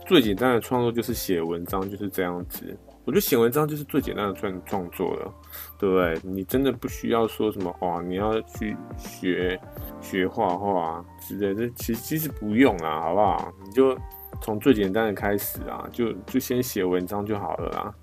[0.07, 2.75] 最简单的创作就是写文章，就是这样子。
[3.03, 5.31] 我觉得写文章就是最简单的创创作了，
[5.77, 6.19] 对不对？
[6.23, 9.61] 你真的不需要说什么哇，你要去学
[10.01, 13.53] 学画画之类的，其实其实不用啊，好不好？
[13.63, 13.95] 你就
[14.41, 17.95] 从最简单的开始啊，就就先写文章就好了啦。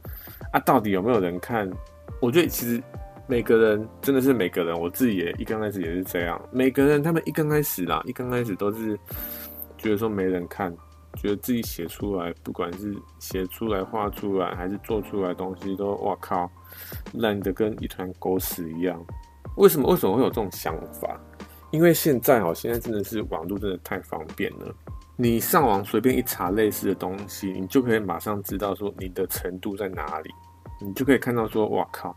[0.52, 1.68] 啊，到底有没有人看？
[2.20, 2.80] 我觉得其实
[3.32, 6.38] 每个人真的是每个人，我自己也一刚开始也是这样。
[6.52, 8.94] 每个人他们一刚开始啦，一刚开始都是
[9.78, 10.70] 觉得说没人看，
[11.14, 16.46] 觉得自己写出来，不管是写出来、画出来，还是做出来东西，都哇靠，
[17.14, 19.02] 烂的跟一团狗屎一样。
[19.56, 19.88] 为什么？
[19.88, 21.18] 为什么会有这种想法？
[21.70, 24.74] 因为现在哦，现在真的是网络真的太方便了。
[25.16, 30.30] 你上网随便一查类似的东西，你就可以马上知道说你的程度在哪里，
[30.82, 32.14] 你就可以看到说，哇靠，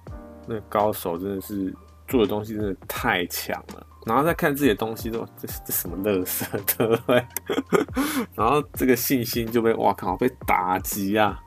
[0.48, 1.74] 那高手真的是
[2.08, 3.86] 做的东西真的太强了。
[4.06, 6.46] 然后再看自己的东西，都这这什么垃圾，
[6.78, 7.26] 对不对？
[8.36, 11.40] 然后这个信心就被哇靠被打击啊，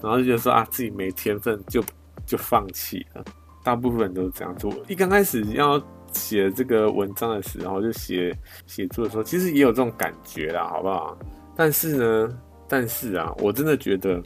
[0.00, 1.82] 然后就觉得说啊自己没天分就
[2.24, 3.24] 就放弃了。
[3.64, 4.72] 大部分人都是这样做。
[4.86, 5.82] 一刚开始要
[6.12, 8.32] 写这个文章的时候，就写
[8.68, 11.18] 写作的时候，其实也有这种感觉啦，好不好？
[11.56, 12.38] 但是呢，
[12.68, 14.22] 但是啊，我真的觉得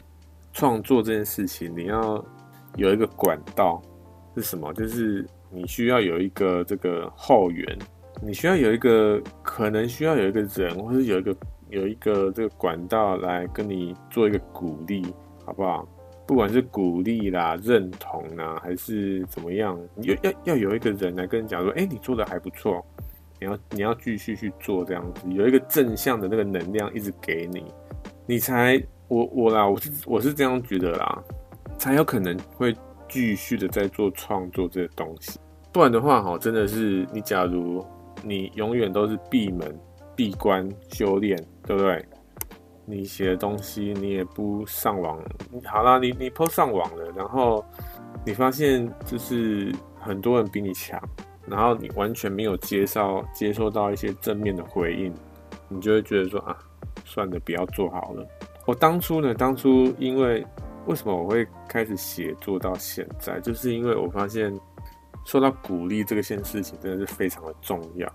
[0.53, 2.23] 创作这件事情，你要
[2.75, 3.81] 有一个管道
[4.35, 4.73] 是什么？
[4.73, 7.77] 就是你需要有一个这个后援，
[8.21, 11.35] 你需要有一个可能需要有一个人，或是有一个
[11.69, 15.05] 有一个这个管道来跟你做一个鼓励，
[15.45, 15.87] 好不好？
[16.27, 22.85] 不管是鼓励啦、认同啦，还是怎么样，要要要有一个人来跟你讲说，哎，你做的还不错，
[23.37, 27.65] 你要你要继续去做这样子，有一个正向的那个能量一直给你，
[28.25, 31.21] 你才我我啦，我是我是这样觉得啦，
[31.77, 32.73] 才有可能会
[33.11, 35.37] 继续的在做创作这个东西，
[35.73, 37.85] 不然的话，哈，真的是你假如
[38.23, 39.77] 你永远都是闭门
[40.15, 41.37] 闭关修炼，
[41.67, 42.03] 对不对？
[42.85, 45.21] 你写的东西你也不上网，
[45.65, 47.63] 好啦，你你 po 上网了，然后
[48.25, 50.99] 你发现就是很多人比你强，
[51.45, 55.13] 然后你完全没有接受接受到一些正面的回应，
[55.67, 56.57] 你就会觉得说啊，
[57.05, 58.25] 算了，不要做好了。
[58.65, 60.45] 我当初呢，当初因为
[60.87, 64.53] 为什么我会开始写作到现在，就是因为我发现
[65.25, 68.11] 受到鼓励这个件事情真的是非常的重要。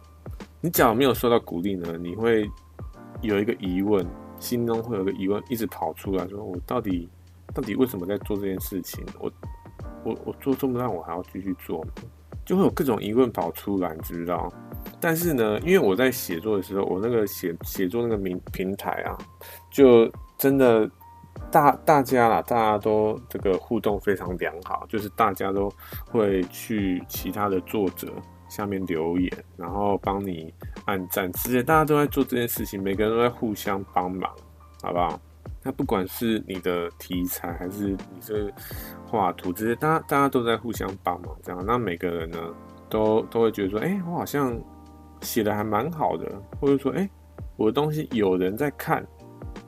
[0.61, 2.51] 你假如没有受到鼓励呢，你会
[3.23, 4.07] 有一个疑问。
[4.39, 7.09] 心中会有个疑问一直跑出来，说我到底
[7.55, 9.03] 到底为什么在做这件事情？
[9.19, 9.33] 我
[10.05, 11.89] 我我做这么烂，我还要继续做吗？
[12.45, 14.53] 就会有各种疑问跑出来，你知道？
[15.01, 19.17] 但是呢，因为我在写作的时候，我那个写写作那个平平台啊，
[19.71, 20.07] 就
[20.37, 20.87] 真的
[21.57, 25.73] 大大家啦，大家都这个互动非常良好，就是大家都
[26.11, 28.09] 会去其他的作者。
[28.49, 30.55] 下面留言，然后帮你
[30.85, 34.31] 按赞，直接大家都在做这件事情，每个人都在互相帮忙，
[34.83, 35.19] 好不好？
[35.65, 38.49] 那不管是你的题材还是你这
[39.05, 42.39] 画图，这些大家大家都在互相帮忙，这样，那每个人呢，
[42.89, 44.57] 都都会觉得说，哎，我好像
[45.23, 46.31] 写的还蛮好的，
[46.61, 47.09] 或者说，哎，
[47.57, 49.05] 我的东西有人在看，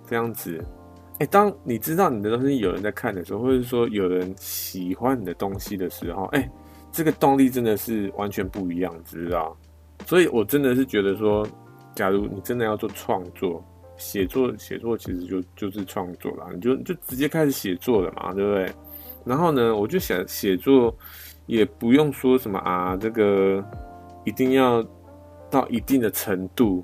[0.06, 0.64] 这样子，
[1.18, 6.50] 哎，当你知道你的东西有人在看的时候，或者说有人喜欢你的东西的时候，哎。
[6.90, 9.54] 这个动力真的是完全不一样，知道？
[10.06, 11.46] 所以我真的是觉得说，
[11.94, 13.62] 假如你真的要做创作、
[13.98, 18.72] 写作，写作其实就就是创作啦，你就就直接开始写作了嘛，对不对？
[19.22, 20.92] 然后呢，我就想写作
[21.44, 23.62] 也不用说什么啊，这个
[24.24, 24.82] 一定要
[25.50, 26.82] 到一定的程度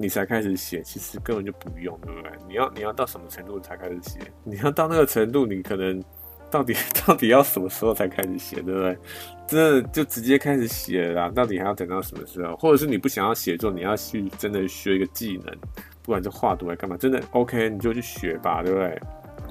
[0.00, 2.32] 你才开始写，其实根本就不用，对不对？
[2.48, 4.18] 你要你要到什么程度才开始写？
[4.42, 6.02] 你要到那个程度，你可能。
[6.50, 6.74] 到底
[7.06, 8.98] 到底要什么时候才开始写，对不对？
[9.46, 11.30] 真的就直接开始写啦？
[11.32, 12.56] 到底还要等到什么时候？
[12.56, 15.56] 或者是你不想要写作，你要去真的学一个技能，
[16.02, 19.00] 不管是画图还干嘛，真的 OK，你就去学吧，对不对？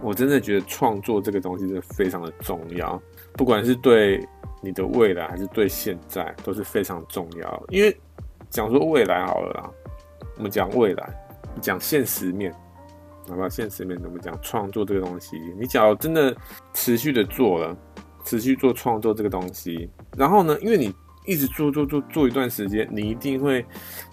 [0.03, 4.21] 我真的觉得创作这个东西真的非常的重要，不管是对
[4.61, 7.63] 你的未来还是对现在都是非常重要。
[7.69, 7.97] 因为
[8.49, 9.71] 讲说未来好了啦，
[10.39, 11.13] 我们讲未来，
[11.61, 12.51] 讲现实面。
[13.27, 14.35] 好吧，现实面怎么讲？
[14.41, 16.35] 创作这个东西，你只要真的
[16.73, 17.77] 持续的做了，
[18.23, 19.87] 持续做创作这个东西，
[20.17, 23.63] 然后呢，因为你一直做做做做一段时间，你一定会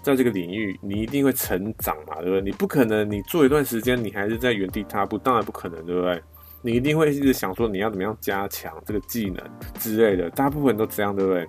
[0.03, 2.41] 在这个领域，你一定会成长嘛，对不对？
[2.41, 6.21] 你不可能你做一段时间，你还是在原地踏步，当然不可能，对不对？
[6.61, 9.43] 你一定会一直想说你要怎么样加强这个技能
[9.79, 11.47] 之类的，大部分都这样，对不对？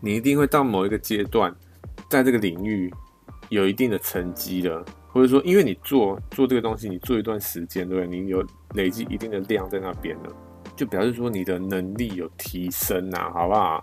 [0.00, 1.54] 你一定会到某一个阶段，
[2.08, 2.92] 在这个领域
[3.48, 4.84] 有一定的成绩了。
[5.08, 8.06] 或者说，因为你做做这个东西，你做一段时间，对？
[8.06, 8.44] 你有
[8.74, 10.24] 累积一定的量在那边了，
[10.76, 13.82] 就表示说你的能力有提升啊，好不好？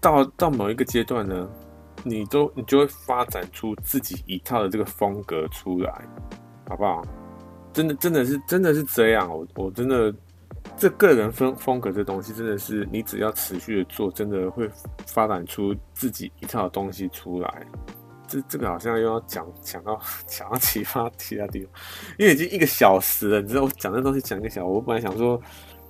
[0.00, 1.50] 到到某一个阶段呢，
[2.04, 5.92] 你都你就会发展出自己一套的这个风格出来，
[6.68, 7.02] 好不好？
[7.72, 10.14] 真的真的是真的是这样，我我真的
[10.76, 14.70] 这个人风风格这东西，真的是你只要持续的做，真的会
[15.04, 17.66] 发展出自己一套的东西出来。
[18.30, 21.72] 这这个好像又要讲讲到 讲到其他其他地方，
[22.16, 25.40] 因为已经一个小时了，你知道我讲这东西讲一个小时，我本来想说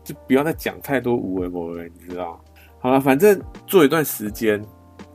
[0.02, 2.42] 就不要再讲太多无为无为，你知道，
[2.78, 4.64] 好了，反正做一段时间，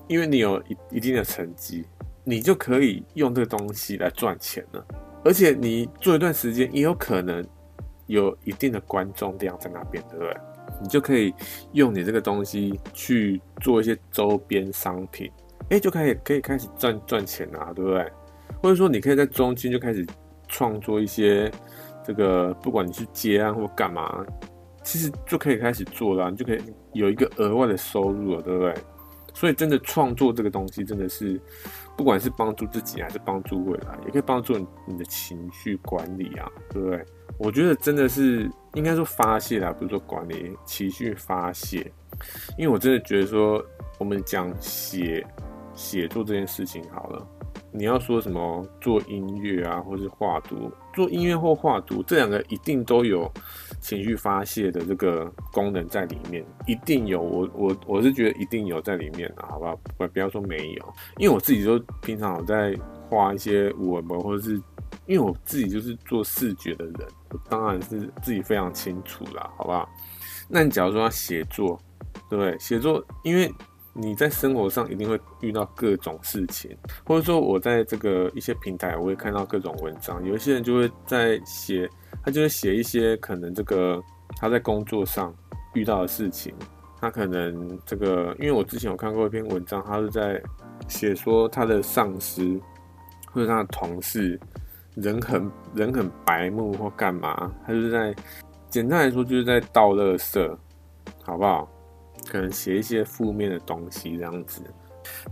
[0.08, 1.84] 因为你有一一定的成绩，
[2.24, 4.86] 你就可以用这个东西来赚钱了。
[5.24, 7.44] 而且你做一段时间，也有可能
[8.06, 10.38] 有一定的观众量在那边，对不对？
[10.82, 11.34] 你就可以
[11.72, 15.32] 用你这个东西去做一些周边商品，
[15.70, 18.12] 哎，就可以可以开始赚赚钱啊，对不对？
[18.62, 20.06] 或者说你可以在中间就开始
[20.48, 21.52] 创作一些
[22.04, 24.26] 这个，不管你是接案或干嘛，
[24.84, 26.62] 其实就可以开始做了，你就可以
[26.94, 28.74] 有一个额外的收入了，对不对？
[29.34, 31.40] 所以真的创作这个东西真的是，
[31.98, 34.58] 不管是帮助自己还是帮助未来，也可以帮助
[34.88, 37.06] 你的情绪管理啊，对不对？
[37.38, 41.92] 我觉得真的是应该说发泄啦，不是说管理情绪发泄，
[42.58, 43.62] 因为我真的觉得说，
[43.98, 45.26] 我们讲写
[45.76, 47.28] 写作这件事情好了，
[47.72, 53.32] 你要说什么做音乐啊，或是画图，做音乐或画图，这两个一定都有
[53.80, 57.22] 情绪发泄的这个功能在里面，一定有。
[57.22, 59.76] 我我我是觉得一定有在里面的，好不好？
[59.98, 62.76] 不不要说没有，因为我自己都平常有在
[63.10, 64.62] 画一些文本，或者是。
[65.08, 66.96] 因为我自己就是做视觉的人，
[67.30, 69.88] 我当然是自己非常清楚啦，好不好？
[70.48, 71.80] 那你假如说要写作，
[72.28, 72.58] 对不对？
[72.58, 73.52] 写作，因为
[73.98, 81.90] 你在生活上一定会遇到各种事情，或者说我在这个一些平台，我会看到各种文章，有一些人就会在写，
[82.22, 84.04] 他就会写一些可能这个
[84.36, 85.34] 他在工作上
[85.74, 86.54] 遇到的事情，
[87.00, 90.42] 他可能这个，因为我之前有看过一篇文章，他是在
[90.90, 92.60] 写说他的上司
[93.32, 94.40] 或者他的同事。
[94.96, 98.16] 人很人很白目或干嘛，他就是在
[98.70, 100.58] 简单来说就是在倒垃圾，
[101.22, 101.70] 好不好？
[102.28, 104.62] 可能写一些负面的东西这样子。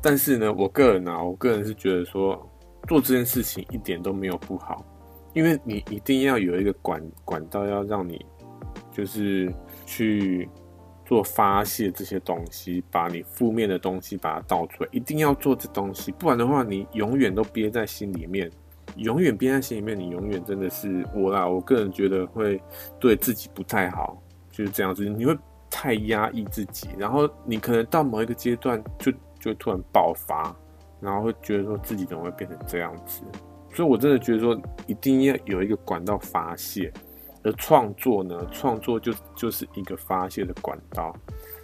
[0.01, 2.37] 但是呢，我个人啊，我个人是觉得说
[2.87, 4.85] 做这件事情一点都没有不好，
[5.33, 8.25] 因为你一定要有一个管管道，要让你
[8.91, 9.51] 就是
[9.85, 10.47] 去
[11.05, 18.49] 做发泄这些东西，把你负面的东西把它倒出来，一定要做这东西，不然的话，你永远都憋在心里面。
[18.97, 21.47] 永远憋在心里面，你永远真的是我啦。
[21.47, 22.61] 我个人觉得会
[22.99, 24.21] 对自己不太好，
[24.51, 25.09] 就是这样子。
[25.09, 25.35] 你会
[25.75, 30.55] 太压抑自己，然后你可能到某一个阶段就就突然爆发，
[31.01, 33.23] 然后会觉得说自己怎么会变成这样子。
[33.73, 34.55] 所以我真的觉得说
[34.85, 36.93] 一定要有一个管道发泄，
[37.43, 41.11] 而创作呢，创作就就是一个发泄的管道。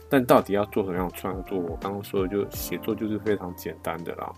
[0.10, 1.60] 但到底要做什么样的创作？
[1.60, 4.34] 我刚刚说的就写作就是非常简单的啦。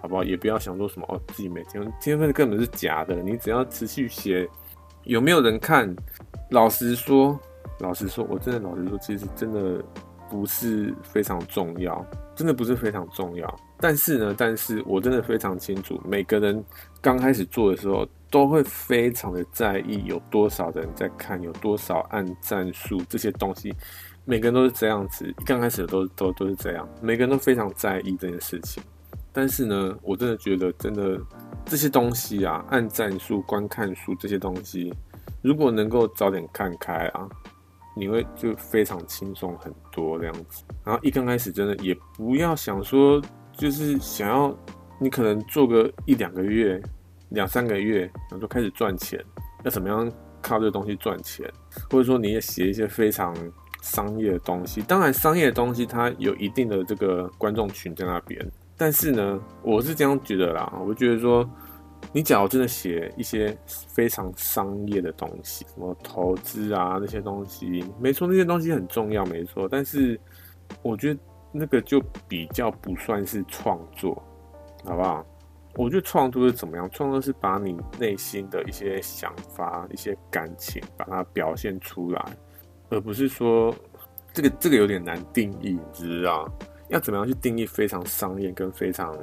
[0.00, 0.24] 好不好？
[0.24, 3.22] 也不要想说什么哦，自己每天，天分根本是假的。
[3.22, 4.48] 你只要持续写，
[5.04, 5.94] 有没有人看？
[6.50, 7.38] 老实说，
[7.82, 9.84] 老实说，我真的老实说，其实真的
[10.30, 12.02] 不是非常重要，
[12.34, 13.60] 真的不是非常重要。
[13.78, 16.64] 但是呢，但是我真的非常清楚，每个人
[17.00, 23.74] 刚开始做的时候，都会非常的在意有多少人在看，有多少按赞数这些东西。
[24.24, 28.80] 每个人都是这样子，刚开始都都都是这样，每个人都非常在意这件事情。
[29.32, 31.20] 但是呢，我真的觉得，真的
[31.64, 34.94] 这些东西啊，按赞数、观看数这些东西，
[35.42, 37.28] 如果能够早点看开啊，
[37.94, 40.64] 你会就非常轻松很多这样子。
[40.84, 43.22] 然后一刚开始，真的也不要想说，
[43.52, 44.56] 就是想要
[45.00, 46.80] 你可能做个一两个月、
[47.30, 49.22] 两三个月，然后就开始赚钱，
[49.64, 51.50] 要怎么样靠这个东西赚钱？
[51.90, 53.34] 或者说你也写一些非常
[53.82, 58.50] 商业的东西，当然商业的东西它有一定的这个观众群在那边。
[58.76, 60.72] 但是呢，我是这样觉得啦。
[60.84, 61.48] 我觉得说，
[62.12, 69.66] 你假如真的写一些非常商业的东西，什么投资啊那些东西，没错，那些东西很重要，没错。
[69.66, 70.20] 但是
[70.82, 71.20] 我觉得
[71.50, 74.22] 那个就比较不算是创作，
[74.84, 75.24] 好不好？
[75.76, 76.86] 我觉得创作是怎么样？
[76.90, 82.22] 创作是把你内心的一些想法、一些感情，把它表现出来，
[82.90, 83.74] 而不是说
[84.34, 86.46] 这个这个有点难定义，你知道？
[86.88, 89.16] 要怎么样去定义非常商业跟非常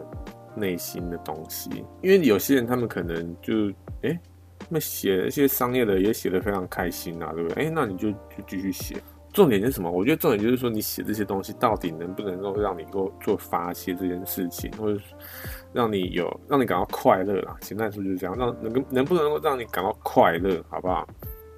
[0.55, 1.69] 内心的东西？
[2.01, 3.69] 因为有些人他们可能就
[4.03, 4.19] 哎，
[4.59, 7.65] 他们写一些商业的也写得非常开心啊，对不对？
[7.65, 8.17] 哎，那你就就
[8.47, 8.97] 继续写。
[9.31, 9.91] 重点是什么？
[9.91, 14.99] 我觉得重点就是说，你写这些东西到底能不能够让你够做发泄这件事情，或者
[15.71, 17.55] 让你有让你感到快乐啦。
[17.61, 21.07] 简单来说就是这样，让能能不能够让你感到快乐，好不好？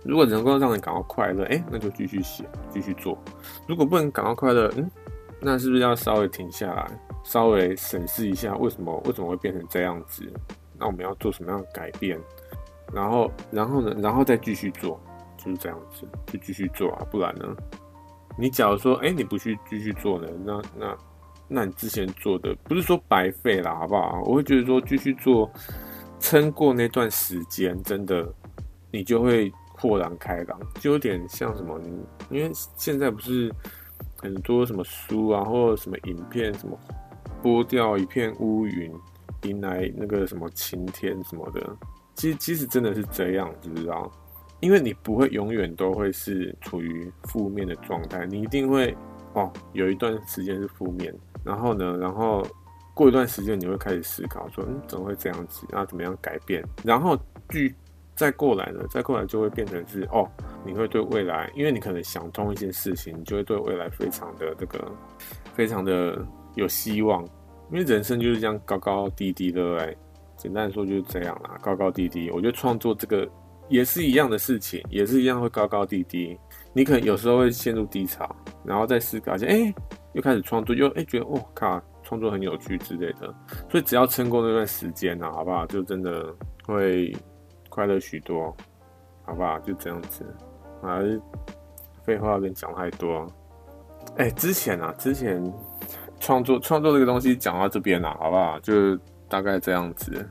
[0.04, 3.18] 如果能够让你感到快乐，哎，那就继续写，继续做。
[3.68, 4.90] 如果不能感到快乐，嗯。
[5.44, 6.88] 那是不是要稍微停下来，
[7.24, 10.24] 稍微审视一下为什么为什么会变成这样子？
[10.78, 12.20] 那我们要做什么样的改变？
[12.94, 13.96] 然后，然后呢？
[14.02, 15.00] 然后再继续做，
[15.38, 17.06] 就是这样子，就继续做啊！
[17.12, 17.56] 不然呢？
[18.38, 20.28] 你假如说，哎，你不去继续做呢？
[20.44, 20.98] 那那
[21.48, 24.22] 那你之前做的不是说白费了，好不好？
[24.26, 25.50] 我会觉得说继续做，
[26.20, 28.28] 撑过那段时间，真的
[28.92, 31.80] 你就会豁然开朗，就有点像什么？
[31.80, 33.54] 你因为现在不是。
[34.24, 36.78] 很多什么书啊，或者什么影片，什么
[37.42, 38.92] 拨掉一片乌云，
[39.44, 41.62] 迎来那个什么晴天什么的。
[42.16, 44.12] 其实，其实真的是这样，知不知道？
[44.60, 48.96] 因为你不会永远都会是处于负面的状态，你一定会
[49.34, 51.12] 哦，有一段时间是负面，
[51.44, 52.46] 然后呢，然后
[52.94, 55.66] 过一段时间你会开始思考说，嗯，怎么会这样子？
[55.72, 56.64] 那怎么样改变？
[56.84, 57.18] 然后
[57.50, 57.74] 继
[58.16, 60.30] 再过来呢，再过来就会变成是哦，
[60.64, 64.92] 你会对未来，因为你可能想通一些事情，你就会对未来非常的这个，
[65.56, 66.24] 非常的
[66.56, 67.24] 有希望。
[67.72, 69.96] 因为人生就是这样高高低低的，哎，
[70.38, 72.30] 简单说就是这样啦，高高低低。
[72.32, 73.28] 我觉得创作这个。
[73.70, 76.38] 也是一样的事情，也是一样会高高低低。
[76.74, 78.30] 你可能有时候会陷入低潮，
[78.66, 79.74] 然后再思考一下，哎，
[80.12, 83.34] 又开始创作，又哎觉得哦靠，创作很有趣之类的。
[83.70, 85.66] 所以只要撑过那段时间呢，好不好？
[85.68, 87.16] 就真的会
[87.70, 88.54] 快乐许多，
[89.24, 89.58] 好不好？
[89.60, 90.26] 就这样子。
[90.82, 91.22] 还是
[92.04, 93.26] 废话跟讲太多。
[94.18, 95.42] 哎，之前啊，之前
[96.22, 98.58] 创作创作这个东西讲到这边了，好不好？
[98.60, 98.96] 就
[99.28, 100.26] 大概这样子。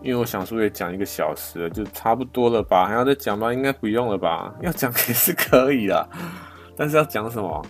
[0.00, 2.86] 因为我想说也讲一个小时了，就差不多了吧？
[2.86, 3.52] 还要再讲吗？
[3.52, 4.54] 应该不用了吧？
[4.60, 6.08] 要讲也是可以啦，
[6.76, 7.62] 但是要讲什么？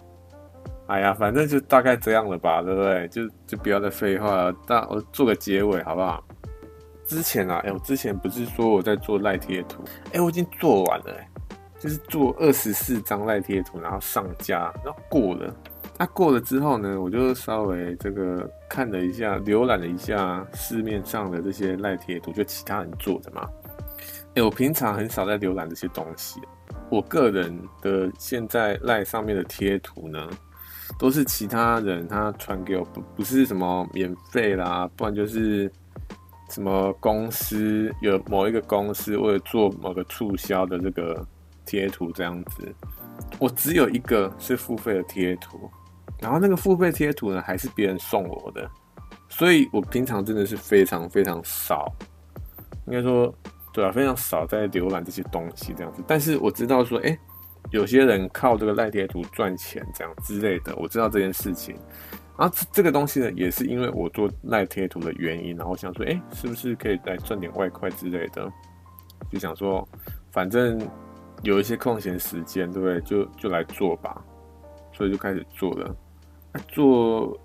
[0.89, 3.09] 哎呀，反正就大概这样了吧，对不对？
[3.09, 4.55] 就就不要再废话了。
[4.67, 6.23] 但我做个结尾好不好？
[7.05, 9.83] 之前啊，哎、我之前不是说我在做赖贴图？
[10.15, 11.29] 哎、我已经做完了、欸，
[11.79, 15.55] 就是做二十四张赖贴图，然后上架，然后过了。
[15.99, 23.49] 那、过了之后呢，我就稍微这个看了一下，浏览了一下市面上的这些赖贴图，就其他人做的嘛。
[24.35, 26.41] 哎、我平常很少在浏览这些东西。
[26.91, 30.29] 我个人的现在赖上面的贴图呢，
[30.99, 35.71] 都是其他人他传给我，不不是什么免费啦，不然就是
[36.49, 41.25] 什么公司有某一个公司为了做某个促销的这个
[41.65, 42.75] 贴图这样子。
[43.39, 45.71] 我只有一个是付费的贴图。
[46.23, 48.71] 然后那个付费贴图呢，还是别人送我的，
[49.29, 51.93] 所以我平常真的是非常非常少，
[52.87, 53.35] 应该说，
[53.73, 56.03] 对啊，非常少在浏览这些东西这样子。
[56.07, 57.19] 但是我知道说，哎，
[57.71, 61.75] 有些人靠这个赖贴图赚钱这样之类的，我知道这件事情。
[62.39, 68.51] 然后这个东西呢，也是因为我做赖贴图的原因，然后想说，哎，是不是可以来赚点外快之类的？
[69.31, 69.87] 就想说，
[70.31, 70.81] 反正
[71.43, 73.01] 有一些空闲时间，对不对？
[73.03, 74.23] 就就来做吧，
[74.93, 75.95] 所以就开始做了。
[76.69, 77.39] 做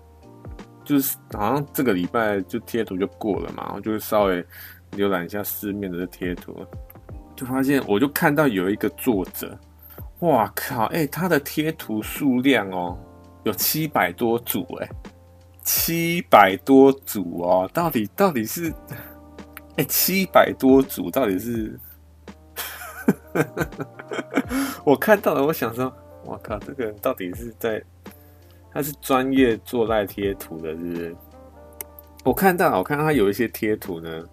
[0.84, 4.44] 就是好像这个礼拜就贴图就过了嘛，然后就稍微
[4.92, 6.64] 浏览一下市面的贴图，
[7.36, 9.58] 就发现我就看到有一个作者，
[10.20, 12.98] 哇靠，哎、他的贴图数量哦
[13.44, 14.88] 有七百多组，哎，
[15.62, 18.72] 七百多组哦，到底到底是
[19.76, 21.78] 哎七百多组到底是，
[24.84, 25.92] 我看到了，我想说，
[26.24, 27.82] 我靠，这个人到底是在。
[28.72, 31.16] 他是专业做赖贴图的，是不是？
[32.24, 34.24] 我看到，我看到他有一些贴图呢，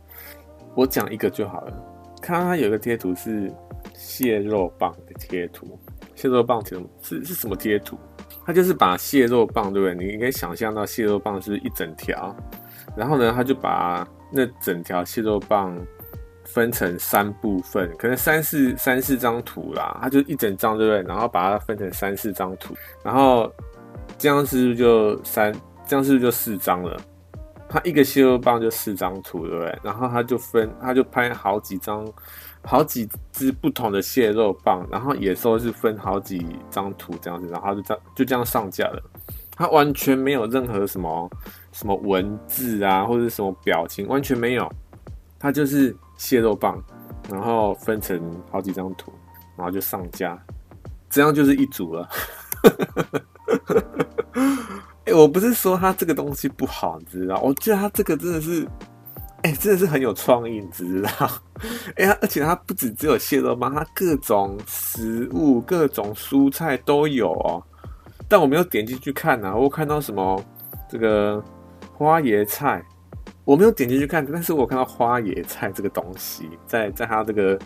[0.75, 1.83] 我讲一个就好了。
[2.21, 3.49] 看到他有一个贴图是
[3.93, 5.79] 蟹肉棒的贴图，
[6.15, 7.97] 蟹肉棒贴图是是什么贴图？
[8.45, 9.95] 他就是把蟹肉棒，对不对？
[9.95, 12.35] 你应该想象到蟹肉棒是一整条，
[12.97, 15.77] 然后呢，他就把那整条蟹肉棒
[16.43, 21.01] 分成三部分，可能三四三四张图啦，他就一整张，对不对？
[21.07, 23.49] 然后把它分成三四张图，然后。
[24.17, 25.53] 这样是不是就三？
[25.87, 26.97] 这样是不是就四张了？
[27.67, 29.79] 他一个蟹肉棒就四张图，对不对？
[29.83, 32.07] 然后他就分，他就拍好几张，
[32.63, 39.01] 好几只不同的蟹肉棒，然后野兽是分好几张图这样子，然后就这样就这样上架了。
[39.51, 41.29] 他完全没有任何什么
[41.71, 44.71] 什么文字啊，或者什么表情，完全没有。
[45.39, 46.81] 他就是蟹肉棒，
[47.29, 49.11] 然后分成好几张图，
[49.55, 50.41] 然后就上架，
[51.09, 52.09] 这样就是一组了。
[55.05, 57.39] 哎、我不是说他这个东西不好，你知道？
[57.41, 58.67] 我觉得他这个真的是，
[59.43, 61.09] 哎、真的是很有创意，你知道？
[61.95, 67.63] 哎、欸，而且他不止只有蟹肉棒，他各种食物、各种蔬菜都有哦。
[68.27, 70.43] 但我没有点进去看呐、啊，我看到什么
[70.89, 71.41] 这个
[71.93, 72.83] 花椰菜，
[73.43, 77.59] 我没有点进去看，但是我看到花椰菜这个东西在在他这个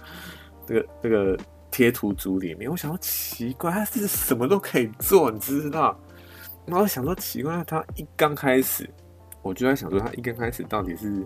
[0.67, 1.37] 这个这个
[1.71, 5.97] 贴图组里面，我想说奇怪，他是什么都可以做，你知道？
[6.69, 8.87] 然后想说奇怪，他一刚开始，
[9.41, 11.25] 我就在想说，他一刚开始到底是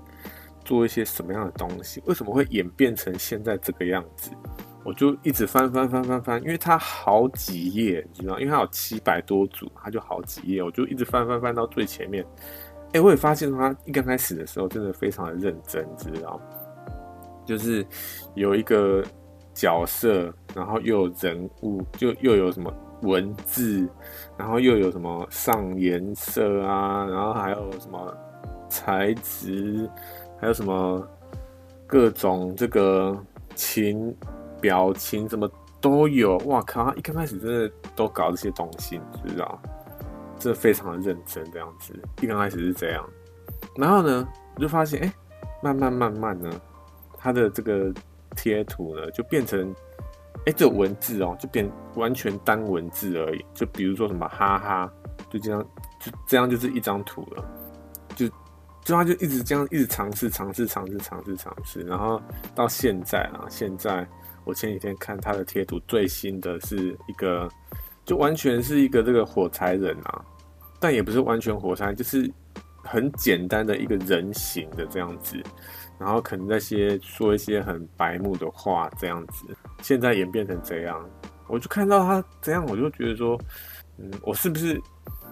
[0.63, 2.01] 做一些什么样的东西？
[2.05, 4.31] 为什么会演变成现在这个样子？
[4.85, 12.25] 我就一直翻翻翻翻翻，因为他好几页，你知道，因为他有七百多组，他就好几页，我就一直翻翻翻到最前面。
[12.93, 16.39] 哎，我也发现他一刚开始的时候真的非常的认真，你知道，
[17.45, 17.85] 就是
[18.35, 19.03] 有一个
[19.53, 22.73] 角色，然后又有人物，就又有什么。
[23.03, 23.87] 文字，
[24.37, 28.17] 然后又有什么上颜色啊，然后还有什么
[28.67, 29.89] 材质，
[30.39, 31.07] 还有什么
[31.85, 33.15] 各种这个
[33.53, 34.15] 情
[34.59, 35.49] 表情，什么
[35.79, 36.37] 都有。
[36.45, 36.93] 哇靠！
[36.95, 39.61] 一刚开始真的都搞这些东西，你知道？
[40.39, 41.93] 这非常的认真这样子。
[42.21, 43.07] 一刚开始是这样，
[43.77, 45.13] 然后呢，我就发现，哎，
[45.61, 46.49] 慢慢慢慢呢，
[47.17, 47.93] 他的这个
[48.35, 49.73] 贴图呢，就变成。
[50.45, 53.45] 哎，这文字哦，就变完全单文字而已。
[53.53, 54.91] 就比如说什么哈哈，
[55.29, 55.65] 就这样，
[55.99, 57.45] 就这样就是一张图了。
[58.15, 58.27] 就
[58.83, 62.21] 就他就一直这样，一直尝试尝试尝试尝试尝试，然后
[62.53, 64.05] 到现在啊，现在
[64.43, 67.49] 我前几天看他的贴图，最新的是一个，
[68.03, 70.25] 就完全是一个这个火柴人啊，
[70.79, 72.29] 但也不是完全火柴，就是
[72.83, 75.41] 很简单的一个人形的这样子。
[75.99, 79.45] 然后可能那些说一些很白目的话，这样子，
[79.81, 81.09] 现在演变成这样，
[81.47, 83.39] 我就看到他这样，我就觉得说，
[83.97, 84.81] 嗯，我是不是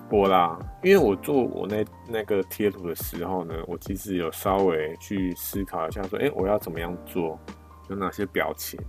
[0.09, 0.57] 我啦？
[0.83, 7.37] 因为我做我那那个贴图的时候呢，我其实有稍微去思考一下，说，哎，我要怎么样做，
[7.89, 8.79] 有哪些表情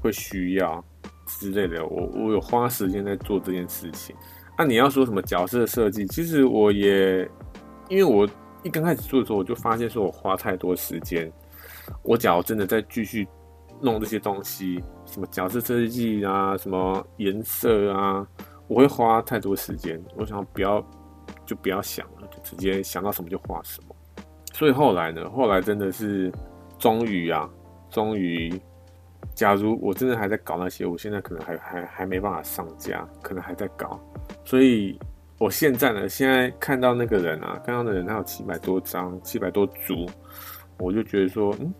[0.00, 0.84] 会需要
[1.26, 4.16] 之类的，我我有花时间在做这件事情。
[4.56, 7.28] 那、啊、你要说什么角色设计，其实我也
[7.88, 8.28] 因为我。
[8.64, 11.30] 一刚开始做的时候，我就发现说我花太多时间。
[12.02, 13.26] 我假如真的再继续
[13.80, 18.26] 弄这些东西，什么角色设计啊，什么颜色啊，
[18.66, 20.02] 我会花太多时间。
[20.16, 20.84] 我想不要，
[21.46, 23.94] 就不要想了，就直接想到什么就画什么。
[24.52, 26.30] 所以后来呢，后来真的是
[26.78, 27.48] 终于啊，
[27.90, 28.60] 终于，
[29.34, 34.00] 假如我真的还在搞那些，我现在可能还还还没办法上架，可能还在搞，
[34.44, 34.98] 所以。
[35.38, 40.04] 我现在呢，现在看到那个人啊，看到的人他有七百多张，七百多组，
[40.78, 41.72] 我就觉得说，嗯，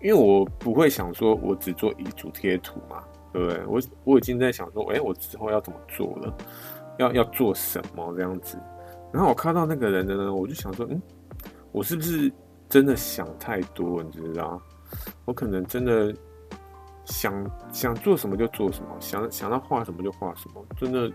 [0.00, 3.02] 因为我不会想说我只做一组贴图嘛，
[3.32, 3.66] 对不对？
[3.66, 6.36] 我我已经在想说，哎，我之后要怎么做了，
[6.98, 8.56] 要要做什么这样子。
[9.12, 11.02] 然后我看到那个人的呢，我就想说，嗯，
[11.72, 12.32] 我是不是
[12.68, 14.00] 真的想太多？
[14.02, 14.62] 你知道，
[15.24, 16.14] 我可能真的。
[17.12, 21.08] 想想做什么就做什么，想想到画什么就画什么，真的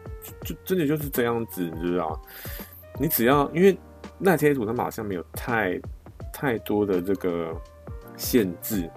[0.43, 2.21] 就，真的就是这样子，你知道？
[2.99, 3.77] 你只要因为
[4.19, 5.79] 那贴图它好像没有太
[6.31, 7.51] 太多的这个
[8.15, 8.87] 限制，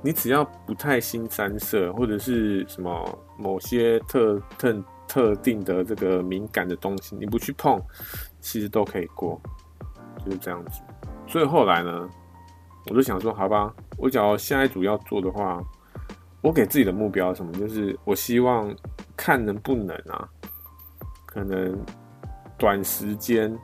[0.00, 7.78] 你只要不太新三色或者是什么某些特特特定的这个敏感的东西，你不去碰，
[8.40, 9.38] 其实都可以过，
[10.24, 10.80] 就是这样子。
[11.26, 12.08] 所以后来呢，
[12.88, 15.62] 我就想说，好吧，我只要下一组要做的话。
[16.42, 17.52] 我给自己的目标什么？
[17.52, 18.74] 就是我希望
[19.16, 20.28] 看能不能啊，
[21.24, 21.78] 可能
[22.58, 23.56] 短时间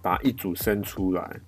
[0.00, 1.40] 把一组生出来。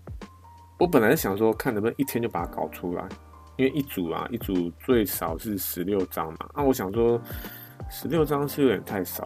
[0.78, 3.09] 我本来想说，看能不能一天就把它搞出来，
[3.56, 6.51] 因为一组啊，一组最少是十六张嘛。
[6.56, 7.20] 那我想说，
[7.89, 9.24] 十六张是有点太少，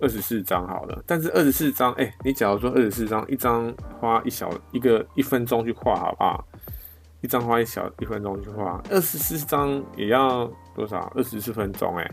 [0.00, 1.00] 二十四张好了。
[1.06, 6.44] 但是二十四张，哎，你假如说二十四张，一张花一小一个一分钟去画，好不好？
[7.22, 11.10] 一张花一小一分钟就画，二十四张也要多少？
[11.14, 12.10] 二十四分钟哎，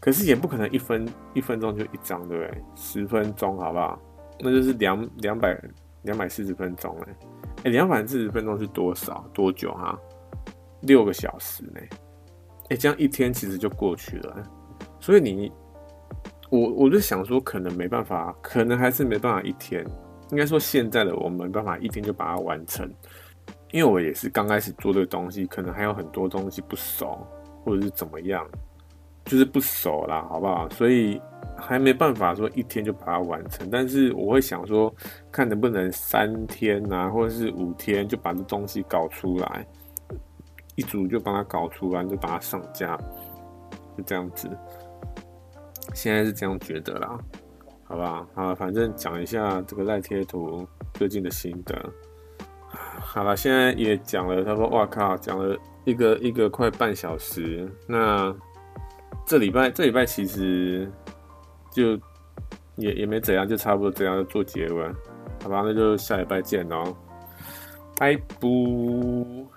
[0.00, 2.64] 可是也不可能一分一分钟就一张，对不对？
[2.74, 4.00] 十分钟好不好？
[4.40, 5.56] 那就是两两百
[6.02, 7.14] 两百四十分钟哎，
[7.64, 9.24] 哎，两百四十分钟是多少？
[9.32, 9.96] 多久哈？
[10.80, 11.80] 六个小时呢？
[12.70, 14.42] 哎，这样一天其实就过去了。
[14.98, 15.52] 所以你，
[16.50, 19.86] 我我就想说，可能没办法，可能还是没办法一天。
[20.30, 22.90] 应该说现在的我们没办法一天就把它完成。
[23.72, 27.26] 因为我也是刚开始做这个东西，可能还有很多东西不熟，
[27.64, 28.46] 或者是怎么样，
[29.24, 30.68] 就是不熟啦，好不好？
[30.70, 31.20] 所以
[31.56, 33.68] 还没办法说一天就把它完成。
[33.70, 34.94] 但是我会想说，
[35.30, 39.66] 看能不能三天啊，或者是五天就把这东西搞出来，
[40.74, 42.94] 一组就把它搞出来，就把它上架，
[43.96, 44.50] 就这样子。
[45.94, 47.18] 现在是这样觉得啦，
[47.84, 48.26] 好不好？
[48.34, 51.74] 好，反正讲一下这个赖贴图最近的心得。
[53.00, 58.34] 好了，现在也讲了，他说：“哇靠，讲了一个一个快半小时。”那
[59.26, 60.90] 这礼拜这礼拜其实
[61.70, 61.98] 就
[62.76, 64.86] 也也没怎样，就差不多这样做结尾，
[65.42, 65.62] 好吧？
[65.64, 66.96] 那就下礼拜见哦，
[67.98, 69.51] 拜拜。